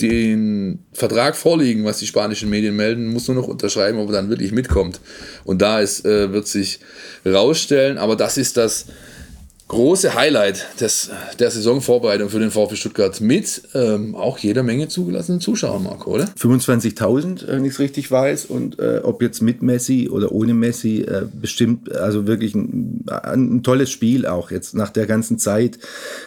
[0.00, 4.28] den Vertrag vorliegen, was die spanischen Medien melden, muss nur noch unterschreiben, ob er dann
[4.28, 5.00] wirklich mitkommt.
[5.44, 6.80] Und da ist, äh, wird sich
[7.24, 8.86] rausstellen, aber das ist das
[9.68, 15.40] große Highlight des, der Saisonvorbereitung für den VfB Stuttgart mit ähm, auch jeder Menge zugelassenen
[15.40, 16.26] Zuschauern, Marco, oder?
[16.38, 18.44] 25.000, wenn ich es richtig weiß.
[18.46, 23.62] Und äh, ob jetzt mit Messi oder ohne Messi, äh, bestimmt, also wirklich ein, ein,
[23.62, 25.78] tolles Spiel auch jetzt nach der ganzen Zeit,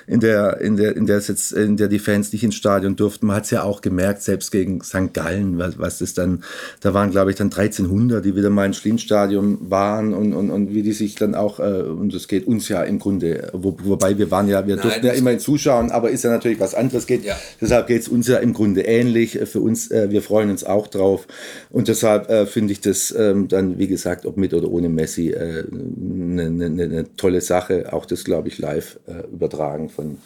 [0.07, 3.27] in der, in der, in der, jetzt, in der die Fans nicht ins Stadion durften.
[3.27, 5.13] Man hat es ja auch gemerkt, selbst gegen St.
[5.13, 6.43] Gallen, was, was das dann,
[6.79, 10.73] da waren glaube ich dann 1300, die wieder mal im Schlienstadion waren und, und, und
[10.73, 14.17] wie die sich dann auch, äh, und das geht uns ja im Grunde wo, wobei
[14.17, 17.07] wir waren ja, wir Nein, durften ja immerhin zuschauen, aber ist ja natürlich was anderes
[17.07, 17.23] geht.
[17.23, 17.35] Ja.
[17.61, 19.39] Deshalb geht es uns ja im Grunde ähnlich.
[19.45, 21.27] Für uns, äh, wir freuen uns auch drauf.
[21.69, 25.33] Und deshalb äh, finde ich das ähm, dann, wie gesagt, ob mit oder ohne Messi,
[25.33, 27.93] eine äh, ne, ne, ne tolle Sache.
[27.93, 30.17] Auch das, glaube ich, live äh, übertragen von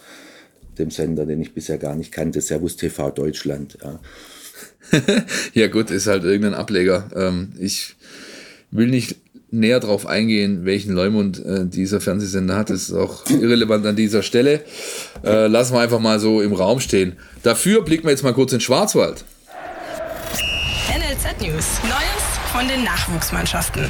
[0.78, 3.78] dem Sender, den ich bisher gar nicht kannte, Servus TV Deutschland.
[3.84, 4.00] Ja.
[5.54, 7.10] ja gut, ist halt irgendein Ableger.
[7.16, 7.96] Ähm, ich
[8.72, 9.18] will nicht
[9.52, 14.62] näher darauf eingehen, welchen Leumund äh, dieser Fernsehsender hat, ist auch irrelevant an dieser Stelle.
[15.24, 17.18] Äh, lassen wir einfach mal so im Raum stehen.
[17.44, 19.26] Dafür blicken wir jetzt mal kurz in Schwarzwald.
[20.90, 21.80] NLZ News.
[21.84, 23.86] Neues von den Nachwuchsmannschaften.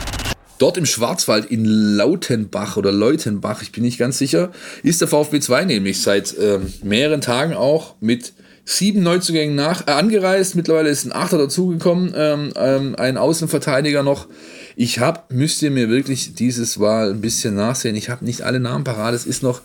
[0.58, 4.52] Dort im Schwarzwald in Lautenbach oder Leutenbach, ich bin nicht ganz sicher,
[4.84, 8.34] ist der VfB 2 nämlich seit äh, mehreren Tagen auch mit
[8.66, 10.56] sieben Neuzugängen nach, äh, angereist.
[10.56, 14.28] Mittlerweile ist ein Achter dazugekommen, ähm, ähm, ein Außenverteidiger noch.
[14.76, 17.96] Ich habe, müsst ihr mir wirklich dieses Mal ein bisschen nachsehen.
[17.96, 19.14] Ich habe nicht alle Namen parat.
[19.14, 19.62] Es ist noch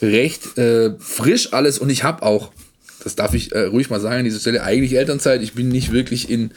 [0.00, 2.52] recht äh, frisch alles und ich habe auch,
[3.02, 5.42] das darf ich äh, ruhig mal sagen an dieser Stelle, eigentlich Elternzeit.
[5.42, 6.52] Ich bin nicht wirklich in,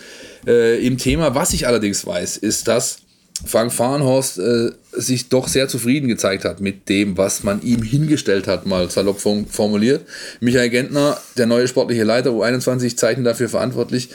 [0.46, 1.36] äh, im Thema.
[1.36, 2.98] Was ich allerdings weiß, ist, dass
[3.46, 8.48] Frank Fahrenhorst äh, sich doch sehr zufrieden gezeigt hat mit dem, was man ihm hingestellt
[8.48, 10.06] hat, mal salopp formuliert.
[10.40, 14.10] Michael Gentner, der neue sportliche Leiter U21, zeichnet dafür verantwortlich.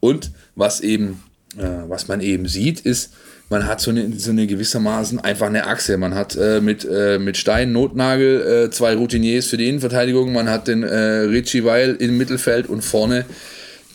[0.00, 1.22] Und was eben,
[1.56, 3.10] äh, was man eben sieht, ist,
[3.50, 5.98] man hat so eine, so eine gewissermaßen einfach eine Achse.
[5.98, 10.48] Man hat äh, mit, äh, mit Stein, Notnagel äh, zwei Routiniers für die Innenverteidigung, man
[10.48, 13.24] hat den äh, Richie Weil im Mittelfeld und vorne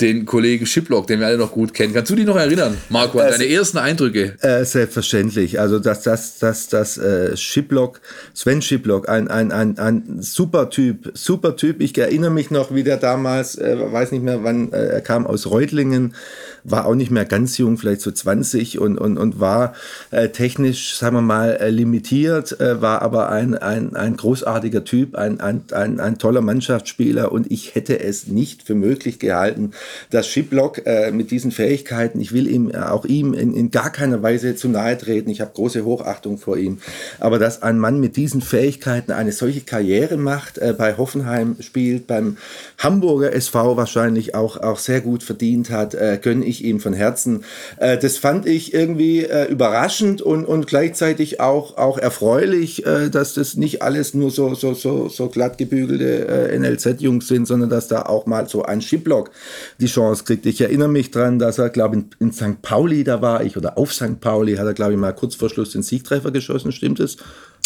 [0.01, 1.93] den Kollegen Schiplock, den wir alle noch gut kennen.
[1.93, 4.35] Kannst du dich noch erinnern, Marco, an deine ersten Eindrücke?
[4.41, 5.59] Äh, selbstverständlich.
[5.59, 8.01] Also, dass das, das, das äh, Schiplock,
[8.33, 11.81] Sven Schiplock, ein, ein, ein, ein super Typ, super Typ.
[11.81, 15.25] Ich erinnere mich noch, wie der damals, äh, weiß nicht mehr wann, äh, er kam
[15.25, 16.13] aus Reutlingen,
[16.65, 19.73] war auch nicht mehr ganz jung, vielleicht so 20 und, und, und war
[20.11, 25.15] äh, technisch, sagen wir mal, äh, limitiert, äh, war aber ein, ein, ein großartiger Typ,
[25.15, 29.71] ein, ein, ein, ein toller Mannschaftsspieler und ich hätte es nicht für möglich gehalten,
[30.09, 33.91] dass Shiplock äh, mit diesen Fähigkeiten, ich will ihm äh, auch ihm in, in gar
[33.91, 36.79] keiner Weise zu nahe treten, ich habe große Hochachtung vor ihm,
[37.19, 42.07] aber dass ein Mann mit diesen Fähigkeiten eine solche Karriere macht, äh, bei Hoffenheim spielt,
[42.07, 42.37] beim
[42.77, 47.43] Hamburger SV wahrscheinlich auch, auch sehr gut verdient hat, äh, gönne ich ihm von Herzen.
[47.77, 53.33] Äh, das fand ich irgendwie äh, überraschend und, und gleichzeitig auch, auch erfreulich, äh, dass
[53.33, 58.03] das nicht alles nur so, so, so, so glatt gebügelte NLZ-Jungs sind, sondern dass da
[58.03, 59.31] auch mal so ein Schiplock
[59.79, 60.45] die Chance kriegt.
[60.45, 62.61] Ich erinnere mich dran, dass er, glaube ich, in, in St.
[62.61, 64.19] Pauli, da war ich, oder auf St.
[64.21, 67.17] Pauli, hat er, glaube ich, mal kurz vor Schluss den Siegtreffer geschossen, stimmt es?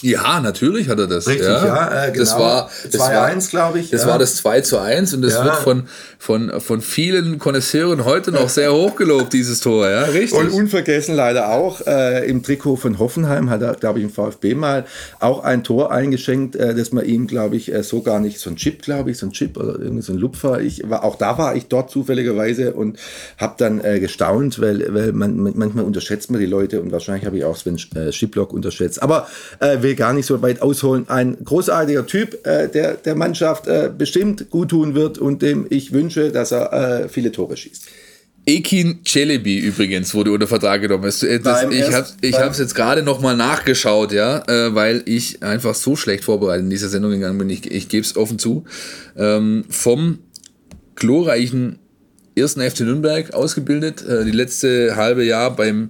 [0.01, 1.27] Ja, natürlich hat er das.
[1.27, 1.65] Richtig, ja.
[1.65, 2.41] ja, äh, Das genau.
[2.41, 4.07] war 2-1, glaube ich, Das ja.
[4.07, 5.43] war das 2 zu 1 und das Ja.
[5.43, 5.83] wird von,
[6.17, 9.89] von, von vielen Konnoisseuren heute noch sehr hochgelobt, dieses Tor.
[9.89, 10.39] Ja, richtig.
[10.39, 14.55] Und unvergessen leider auch äh, im Trikot von Hoffenheim hat er, glaube ich, im VfB
[14.55, 14.85] mal
[15.19, 18.49] auch ein Tor eingeschenkt, äh, das man ihm, glaube ich, äh, so gar nicht, so
[18.49, 20.61] ein Chip, glaube ich, so ein Chip oder irgendwie so ein Lupfer.
[20.61, 22.97] Ich war, auch da war ich dort zufälligerweise und
[23.37, 27.25] habe dann äh, gestaunt, weil, weil man, man, manchmal unterschätzt man die Leute und wahrscheinlich
[27.25, 29.03] habe ich auch Sven äh, Schiplock unterschätzt.
[29.03, 29.27] Aber
[29.59, 31.09] äh, will gar nicht so weit ausholen.
[31.09, 35.91] Ein großartiger Typ, äh, der der Mannschaft äh, bestimmt gut tun wird und dem ich
[35.91, 37.87] wünsche, dass er äh, viele Tore schießt.
[38.45, 41.03] Ekin Celebi übrigens wurde unter Vertrag genommen.
[41.03, 45.43] Das, das, Beim ich habe hab's jetzt gerade noch mal nachgeschaut, ja, äh, weil ich
[45.43, 47.49] einfach so schlecht vorbereitet in diese Sendung gegangen bin.
[47.49, 48.63] Ich, ich gebe es offen zu.
[49.17, 50.19] Ähm, vom
[50.95, 51.79] glorreichen
[52.35, 55.89] ersten FC Nürnberg ausgebildet, äh, die letzte halbe Jahr beim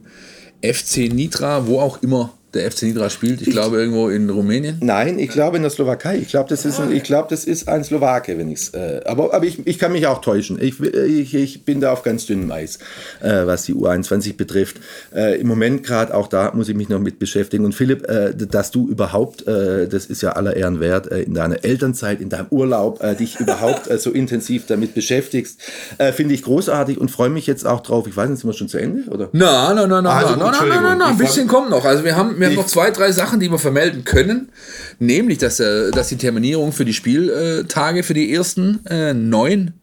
[0.62, 3.42] FC Nitra, wo auch immer der FC Nitra spielt.
[3.42, 4.78] Ich glaube irgendwo in Rumänien.
[4.82, 6.18] Nein, ich glaube in der Slowakei.
[6.18, 8.70] Ich glaube, das ist ein, ich glaube, das ist ein Slowake, wenn ich's.
[8.70, 10.58] Äh, aber aber ich, ich kann mich auch täuschen.
[10.62, 12.80] Ich, ich, ich bin da auf ganz dünnem Eis,
[13.22, 14.78] äh, was die U21 betrifft.
[15.14, 17.66] Äh, Im Moment gerade auch da muss ich mich noch mit beschäftigen.
[17.66, 21.34] Und Philipp, äh, dass du überhaupt, äh, das ist ja aller Ehren wert, äh, in
[21.34, 25.60] deiner Elternzeit, in deinem Urlaub, äh, dich überhaupt äh, so intensiv damit beschäftigst,
[25.98, 28.08] äh, finde ich großartig und freue mich jetzt auch drauf.
[28.08, 29.30] Ich weiß nicht, sind wir schon zu Ende oder?
[29.32, 31.86] Nein, nein, nein, nein, Also, nein, nein, nein, nein, nein, ein ich bisschen kommt noch.
[31.86, 34.52] Also wir haben, wir haben noch zwei, drei Sachen, die wir vermelden können.
[35.00, 39.74] Nämlich, dass, äh, dass die Terminierung für die Spieltage für die ersten äh, neun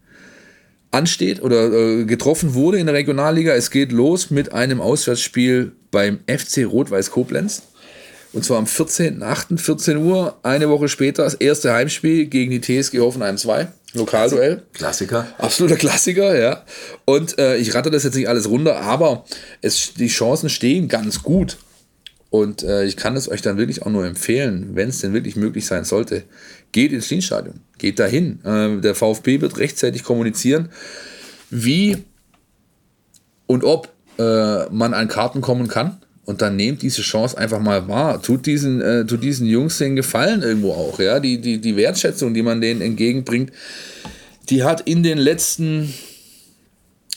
[0.91, 3.53] ansteht oder äh, getroffen wurde in der Regionalliga.
[3.53, 7.63] Es geht los mit einem Auswärtsspiel beim FC Rot-Weiß Koblenz.
[8.33, 9.57] Und zwar am 14.08.
[9.57, 13.67] 14 Uhr, eine Woche später, das erste Heimspiel gegen die TSG Hoffenheim 2.
[13.93, 14.63] Lokalduell.
[14.73, 15.27] Klassiker.
[15.37, 16.63] Absoluter Klassiker, ja.
[17.05, 19.25] Und äh, ich ratte das jetzt nicht alles runter, aber
[19.61, 21.57] es, die Chancen stehen ganz gut.
[22.37, 25.35] Und äh, ich kann es euch dann wirklich auch nur empfehlen, wenn es denn wirklich
[25.35, 26.23] möglich sein sollte.
[26.71, 28.39] Geht ins Schienstadion, geht dahin.
[28.45, 30.69] Äh, der VfB wird rechtzeitig kommunizieren,
[31.49, 31.97] wie
[33.47, 35.97] und ob äh, man an Karten kommen kann.
[36.25, 38.21] Und dann nehmt diese Chance einfach mal wahr.
[38.21, 40.99] Tut diesen, äh, tut diesen Jungs den Gefallen irgendwo auch.
[40.99, 41.19] Ja?
[41.19, 43.51] Die, die, die Wertschätzung, die man denen entgegenbringt,
[44.49, 45.93] die hat in den letzten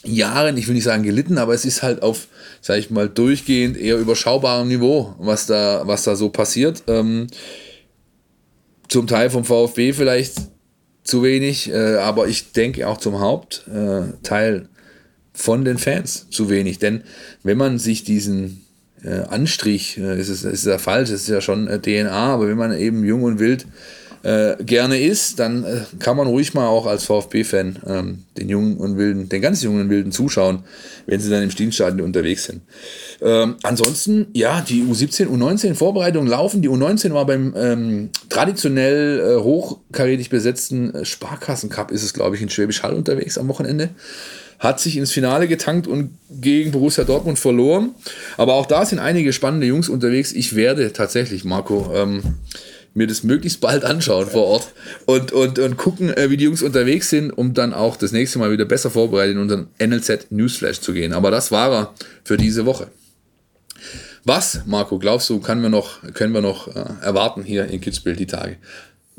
[0.04, 2.28] Jahren, ich will nicht sagen gelitten, aber es ist halt auf,
[2.60, 6.84] sag ich mal, durchgehend eher überschaubarem Niveau, was da, was da so passiert.
[6.86, 7.26] Ähm,
[8.88, 10.34] zum Teil vom VfB vielleicht
[11.04, 14.62] zu wenig, äh, aber ich denke auch zum Hauptteil äh,
[15.32, 16.78] von den Fans zu wenig.
[16.78, 17.02] Denn
[17.42, 18.64] wenn man sich diesen
[19.04, 22.48] äh, Anstrich, äh, ist, es, ist ja falsch, es ist ja schon äh, DNA, aber
[22.48, 23.66] wenn man eben jung und wild
[24.22, 28.76] äh, gerne ist, dann äh, kann man ruhig mal auch als VfB-Fan ähm, den jungen
[28.76, 30.64] und wilden, den ganz jungen und wilden zuschauen,
[31.06, 32.60] wenn sie dann im Stielenstadion unterwegs sind.
[33.22, 36.62] Ähm, ansonsten, ja, die U17, U19 Vorbereitungen laufen.
[36.62, 42.42] Die U19 war beim ähm, traditionell äh, hochkarätig besetzten äh, Sparkassen-Cup, ist es, glaube ich,
[42.42, 43.90] in Schwäbisch Hall unterwegs am Wochenende
[44.58, 47.94] hat sich ins Finale getankt und gegen Borussia Dortmund verloren.
[48.36, 50.32] Aber auch da sind einige spannende Jungs unterwegs.
[50.32, 52.22] Ich werde tatsächlich, Marco, ähm,
[52.94, 54.72] mir das möglichst bald anschauen vor Ort
[55.06, 58.38] und, und, und gucken, äh, wie die Jungs unterwegs sind, um dann auch das nächste
[58.38, 61.12] Mal wieder besser vorbereitet in unseren NLZ Newsflash zu gehen.
[61.12, 62.88] Aber das war er für diese Woche.
[64.24, 68.16] Was, Marco, glaubst du, können wir noch, können wir noch äh, erwarten hier in Kitzbühel
[68.16, 68.56] die Tage?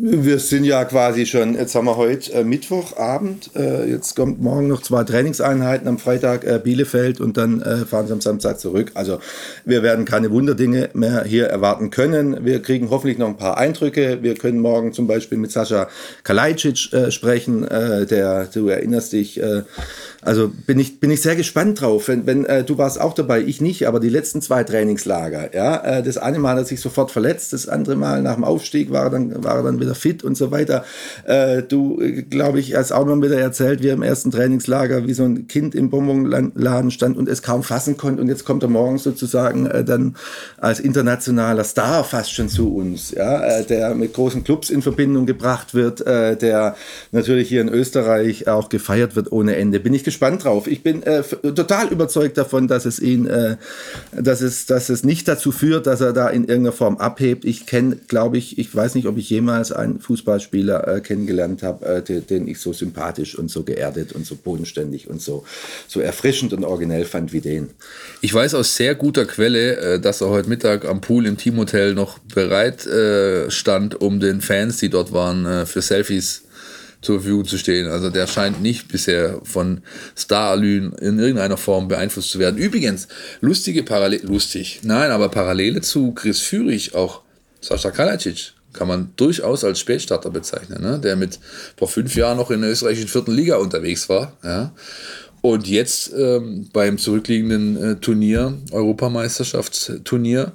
[0.04, 4.68] Wir sind ja quasi schon, jetzt haben wir heute äh, Mittwochabend, äh, jetzt kommt morgen
[4.68, 8.93] noch zwei Trainingseinheiten, am Freitag äh, Bielefeld und dann äh, fahren sie am Samstag zurück.
[8.95, 9.20] Also
[9.64, 12.43] wir werden keine Wunderdinge mehr hier erwarten können.
[12.43, 14.24] Wir kriegen hoffentlich noch ein paar Eindrücke.
[14.24, 15.88] Wir können morgen zum Beispiel mit Sascha
[16.24, 19.39] Kalajdzic äh, sprechen, äh, der, du erinnerst dich,
[20.22, 22.08] also bin ich, bin ich sehr gespannt drauf.
[22.08, 25.78] Wenn, wenn äh, du warst auch dabei, ich nicht, aber die letzten zwei Trainingslager, ja,
[25.78, 28.91] äh, das eine Mal hat er sich sofort verletzt, das andere Mal nach dem Aufstieg
[28.91, 30.83] war er dann, war er dann wieder fit und so weiter.
[31.25, 35.07] Äh, du, äh, glaube ich, hast auch mal wieder erzählt, wie er im ersten Trainingslager
[35.07, 38.63] wie so ein Kind im Bonbonladen stand und es kaum fassen konnte und jetzt kommt
[38.63, 40.15] er morgen sozusagen äh, dann
[40.57, 45.25] als internationaler Star fast schon zu uns, ja, äh, der mit großen Clubs in Verbindung
[45.25, 46.75] gebracht wird, äh, der
[47.11, 49.79] natürlich hier in Österreich auch gefeiert wird ohne Ende.
[49.79, 50.67] Bin ich gespannt drauf.
[50.67, 53.29] Ich bin äh, total überzeugt davon, dass es ihn,
[54.11, 57.45] dass es, dass es nicht dazu führt, dass er da in irgendeiner Form abhebt.
[57.45, 61.86] Ich kenne, glaube ich, ich weiß nicht, ob ich jemals einen Fußballspieler äh, kennengelernt habe,
[61.86, 65.45] äh, den, den ich so sympathisch und so geerdet und so bodenständig und so,
[65.88, 67.69] so erfrischend und originell fand wie den.
[68.21, 71.93] Ich weiß aus sehr guter Quelle, äh, dass er heute Mittag am Pool im Teamhotel
[71.93, 76.43] noch bereit äh, stand, um den Fans, die dort waren, äh, für Selfies
[77.01, 77.88] zur Verfügung zu stehen.
[77.88, 79.82] Also der scheint nicht bisher von
[80.15, 82.57] Staralyn in irgendeiner Form beeinflusst zu werden.
[82.57, 83.07] Übrigens,
[83.41, 87.21] lustige Parallele, lustig, nein, aber Parallele zu Chris Führig auch
[87.59, 90.99] Sascha Kalajdzic kann man durchaus als Spätstarter bezeichnen, ne?
[90.99, 91.39] der mit
[91.78, 94.34] vor fünf Jahren noch in der österreichischen vierten Liga unterwegs war.
[94.43, 94.72] Ja?
[95.41, 100.51] Und jetzt ähm, beim zurückliegenden äh, Turnier, Europameisterschaftsturnier,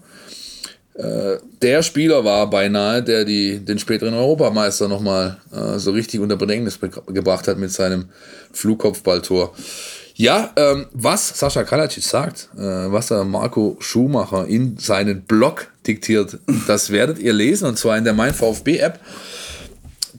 [0.95, 6.37] äh, der Spieler war beinahe, der die, den späteren Europameister nochmal äh, so richtig unter
[6.37, 8.07] Bedrängnis gebracht hat mit seinem
[8.53, 9.55] Flugkopfballtor.
[10.15, 16.39] Ja, ähm, was Sascha Kalacic sagt, äh, was er Marco Schumacher in seinen Blog diktiert,
[16.67, 19.01] das werdet ihr lesen und zwar in der Mein VfB App,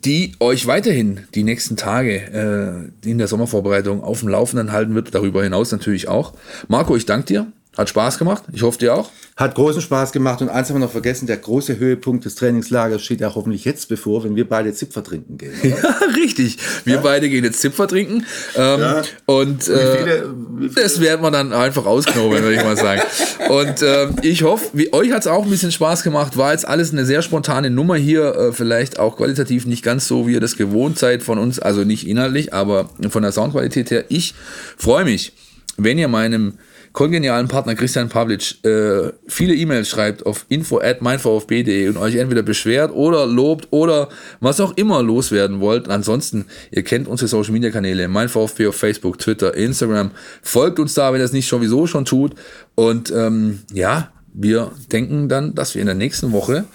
[0.05, 5.13] die euch weiterhin die nächsten Tage äh, in der Sommervorbereitung auf dem Laufenden halten wird,
[5.13, 6.33] darüber hinaus natürlich auch.
[6.67, 7.47] Marco, ich danke dir.
[7.77, 8.43] Hat Spaß gemacht.
[8.53, 9.11] Ich hoffe dir auch.
[9.35, 13.03] Hat großen Spaß gemacht und eins haben wir noch vergessen, der große Höhepunkt des Trainingslagers
[13.03, 15.53] steht ja hoffentlich jetzt bevor, wenn wir beide Zipfer trinken gehen.
[15.61, 15.77] Oder?
[15.77, 16.57] Ja, richtig.
[16.85, 17.01] Wir ja?
[17.01, 18.25] beide gehen jetzt Zipfer trinken.
[18.55, 19.01] Ähm, ja.
[19.27, 20.81] Und äh, wie viele, wie viele?
[20.81, 23.01] das werden wir dann einfach ausknobeln, würde ich mal sagen.
[23.49, 26.35] Und äh, ich hoffe, wie, euch hat es auch ein bisschen Spaß gemacht.
[26.35, 28.35] War jetzt alles eine sehr spontane Nummer hier.
[28.35, 31.59] Äh, vielleicht auch qualitativ nicht ganz so, wie ihr das gewohnt seid von uns.
[31.59, 34.05] Also nicht inhaltlich, aber von der Soundqualität her.
[34.09, 34.33] Ich
[34.77, 35.33] freue mich,
[35.77, 36.53] wenn ihr meinem
[36.97, 42.41] kongenialen Partner Christian Pavlic äh, viele E-Mails schreibt auf info at meinvfb.de und euch entweder
[42.41, 45.89] beschwert oder lobt oder was auch immer loswerden wollt.
[45.89, 50.09] Ansonsten, ihr kennt unsere Social Media Kanäle, mein VfB auf Facebook, Twitter, Instagram.
[50.41, 52.33] Folgt uns da, wenn ihr es nicht sowieso schon tut.
[52.73, 56.65] Und ähm, ja, wir denken dann, dass wir in der nächsten Woche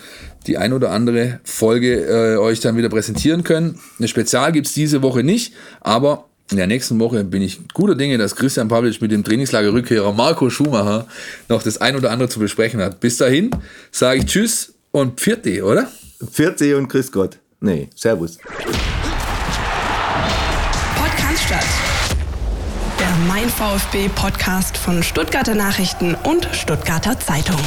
[0.46, 3.80] die ein oder andere Folge äh, euch dann wieder präsentieren können.
[3.98, 7.94] Eine Spezial gibt es diese Woche nicht, aber in der nächsten Woche bin ich guter
[7.94, 11.06] Dinge, dass Christian Pavlic mit dem Trainingslager-Rückkehrer Marco Schumacher
[11.48, 13.00] noch das ein oder andere zu besprechen hat.
[13.00, 13.50] Bis dahin
[13.90, 15.88] sage ich Tschüss und Pfiat oder?
[16.24, 17.38] Pfiat und Grüß Gott.
[17.60, 18.38] Nee, Servus.
[20.96, 21.66] Podcast statt.
[23.00, 27.60] Der Mein VfB Podcast von Stuttgarter Nachrichten und Stuttgarter Zeitung.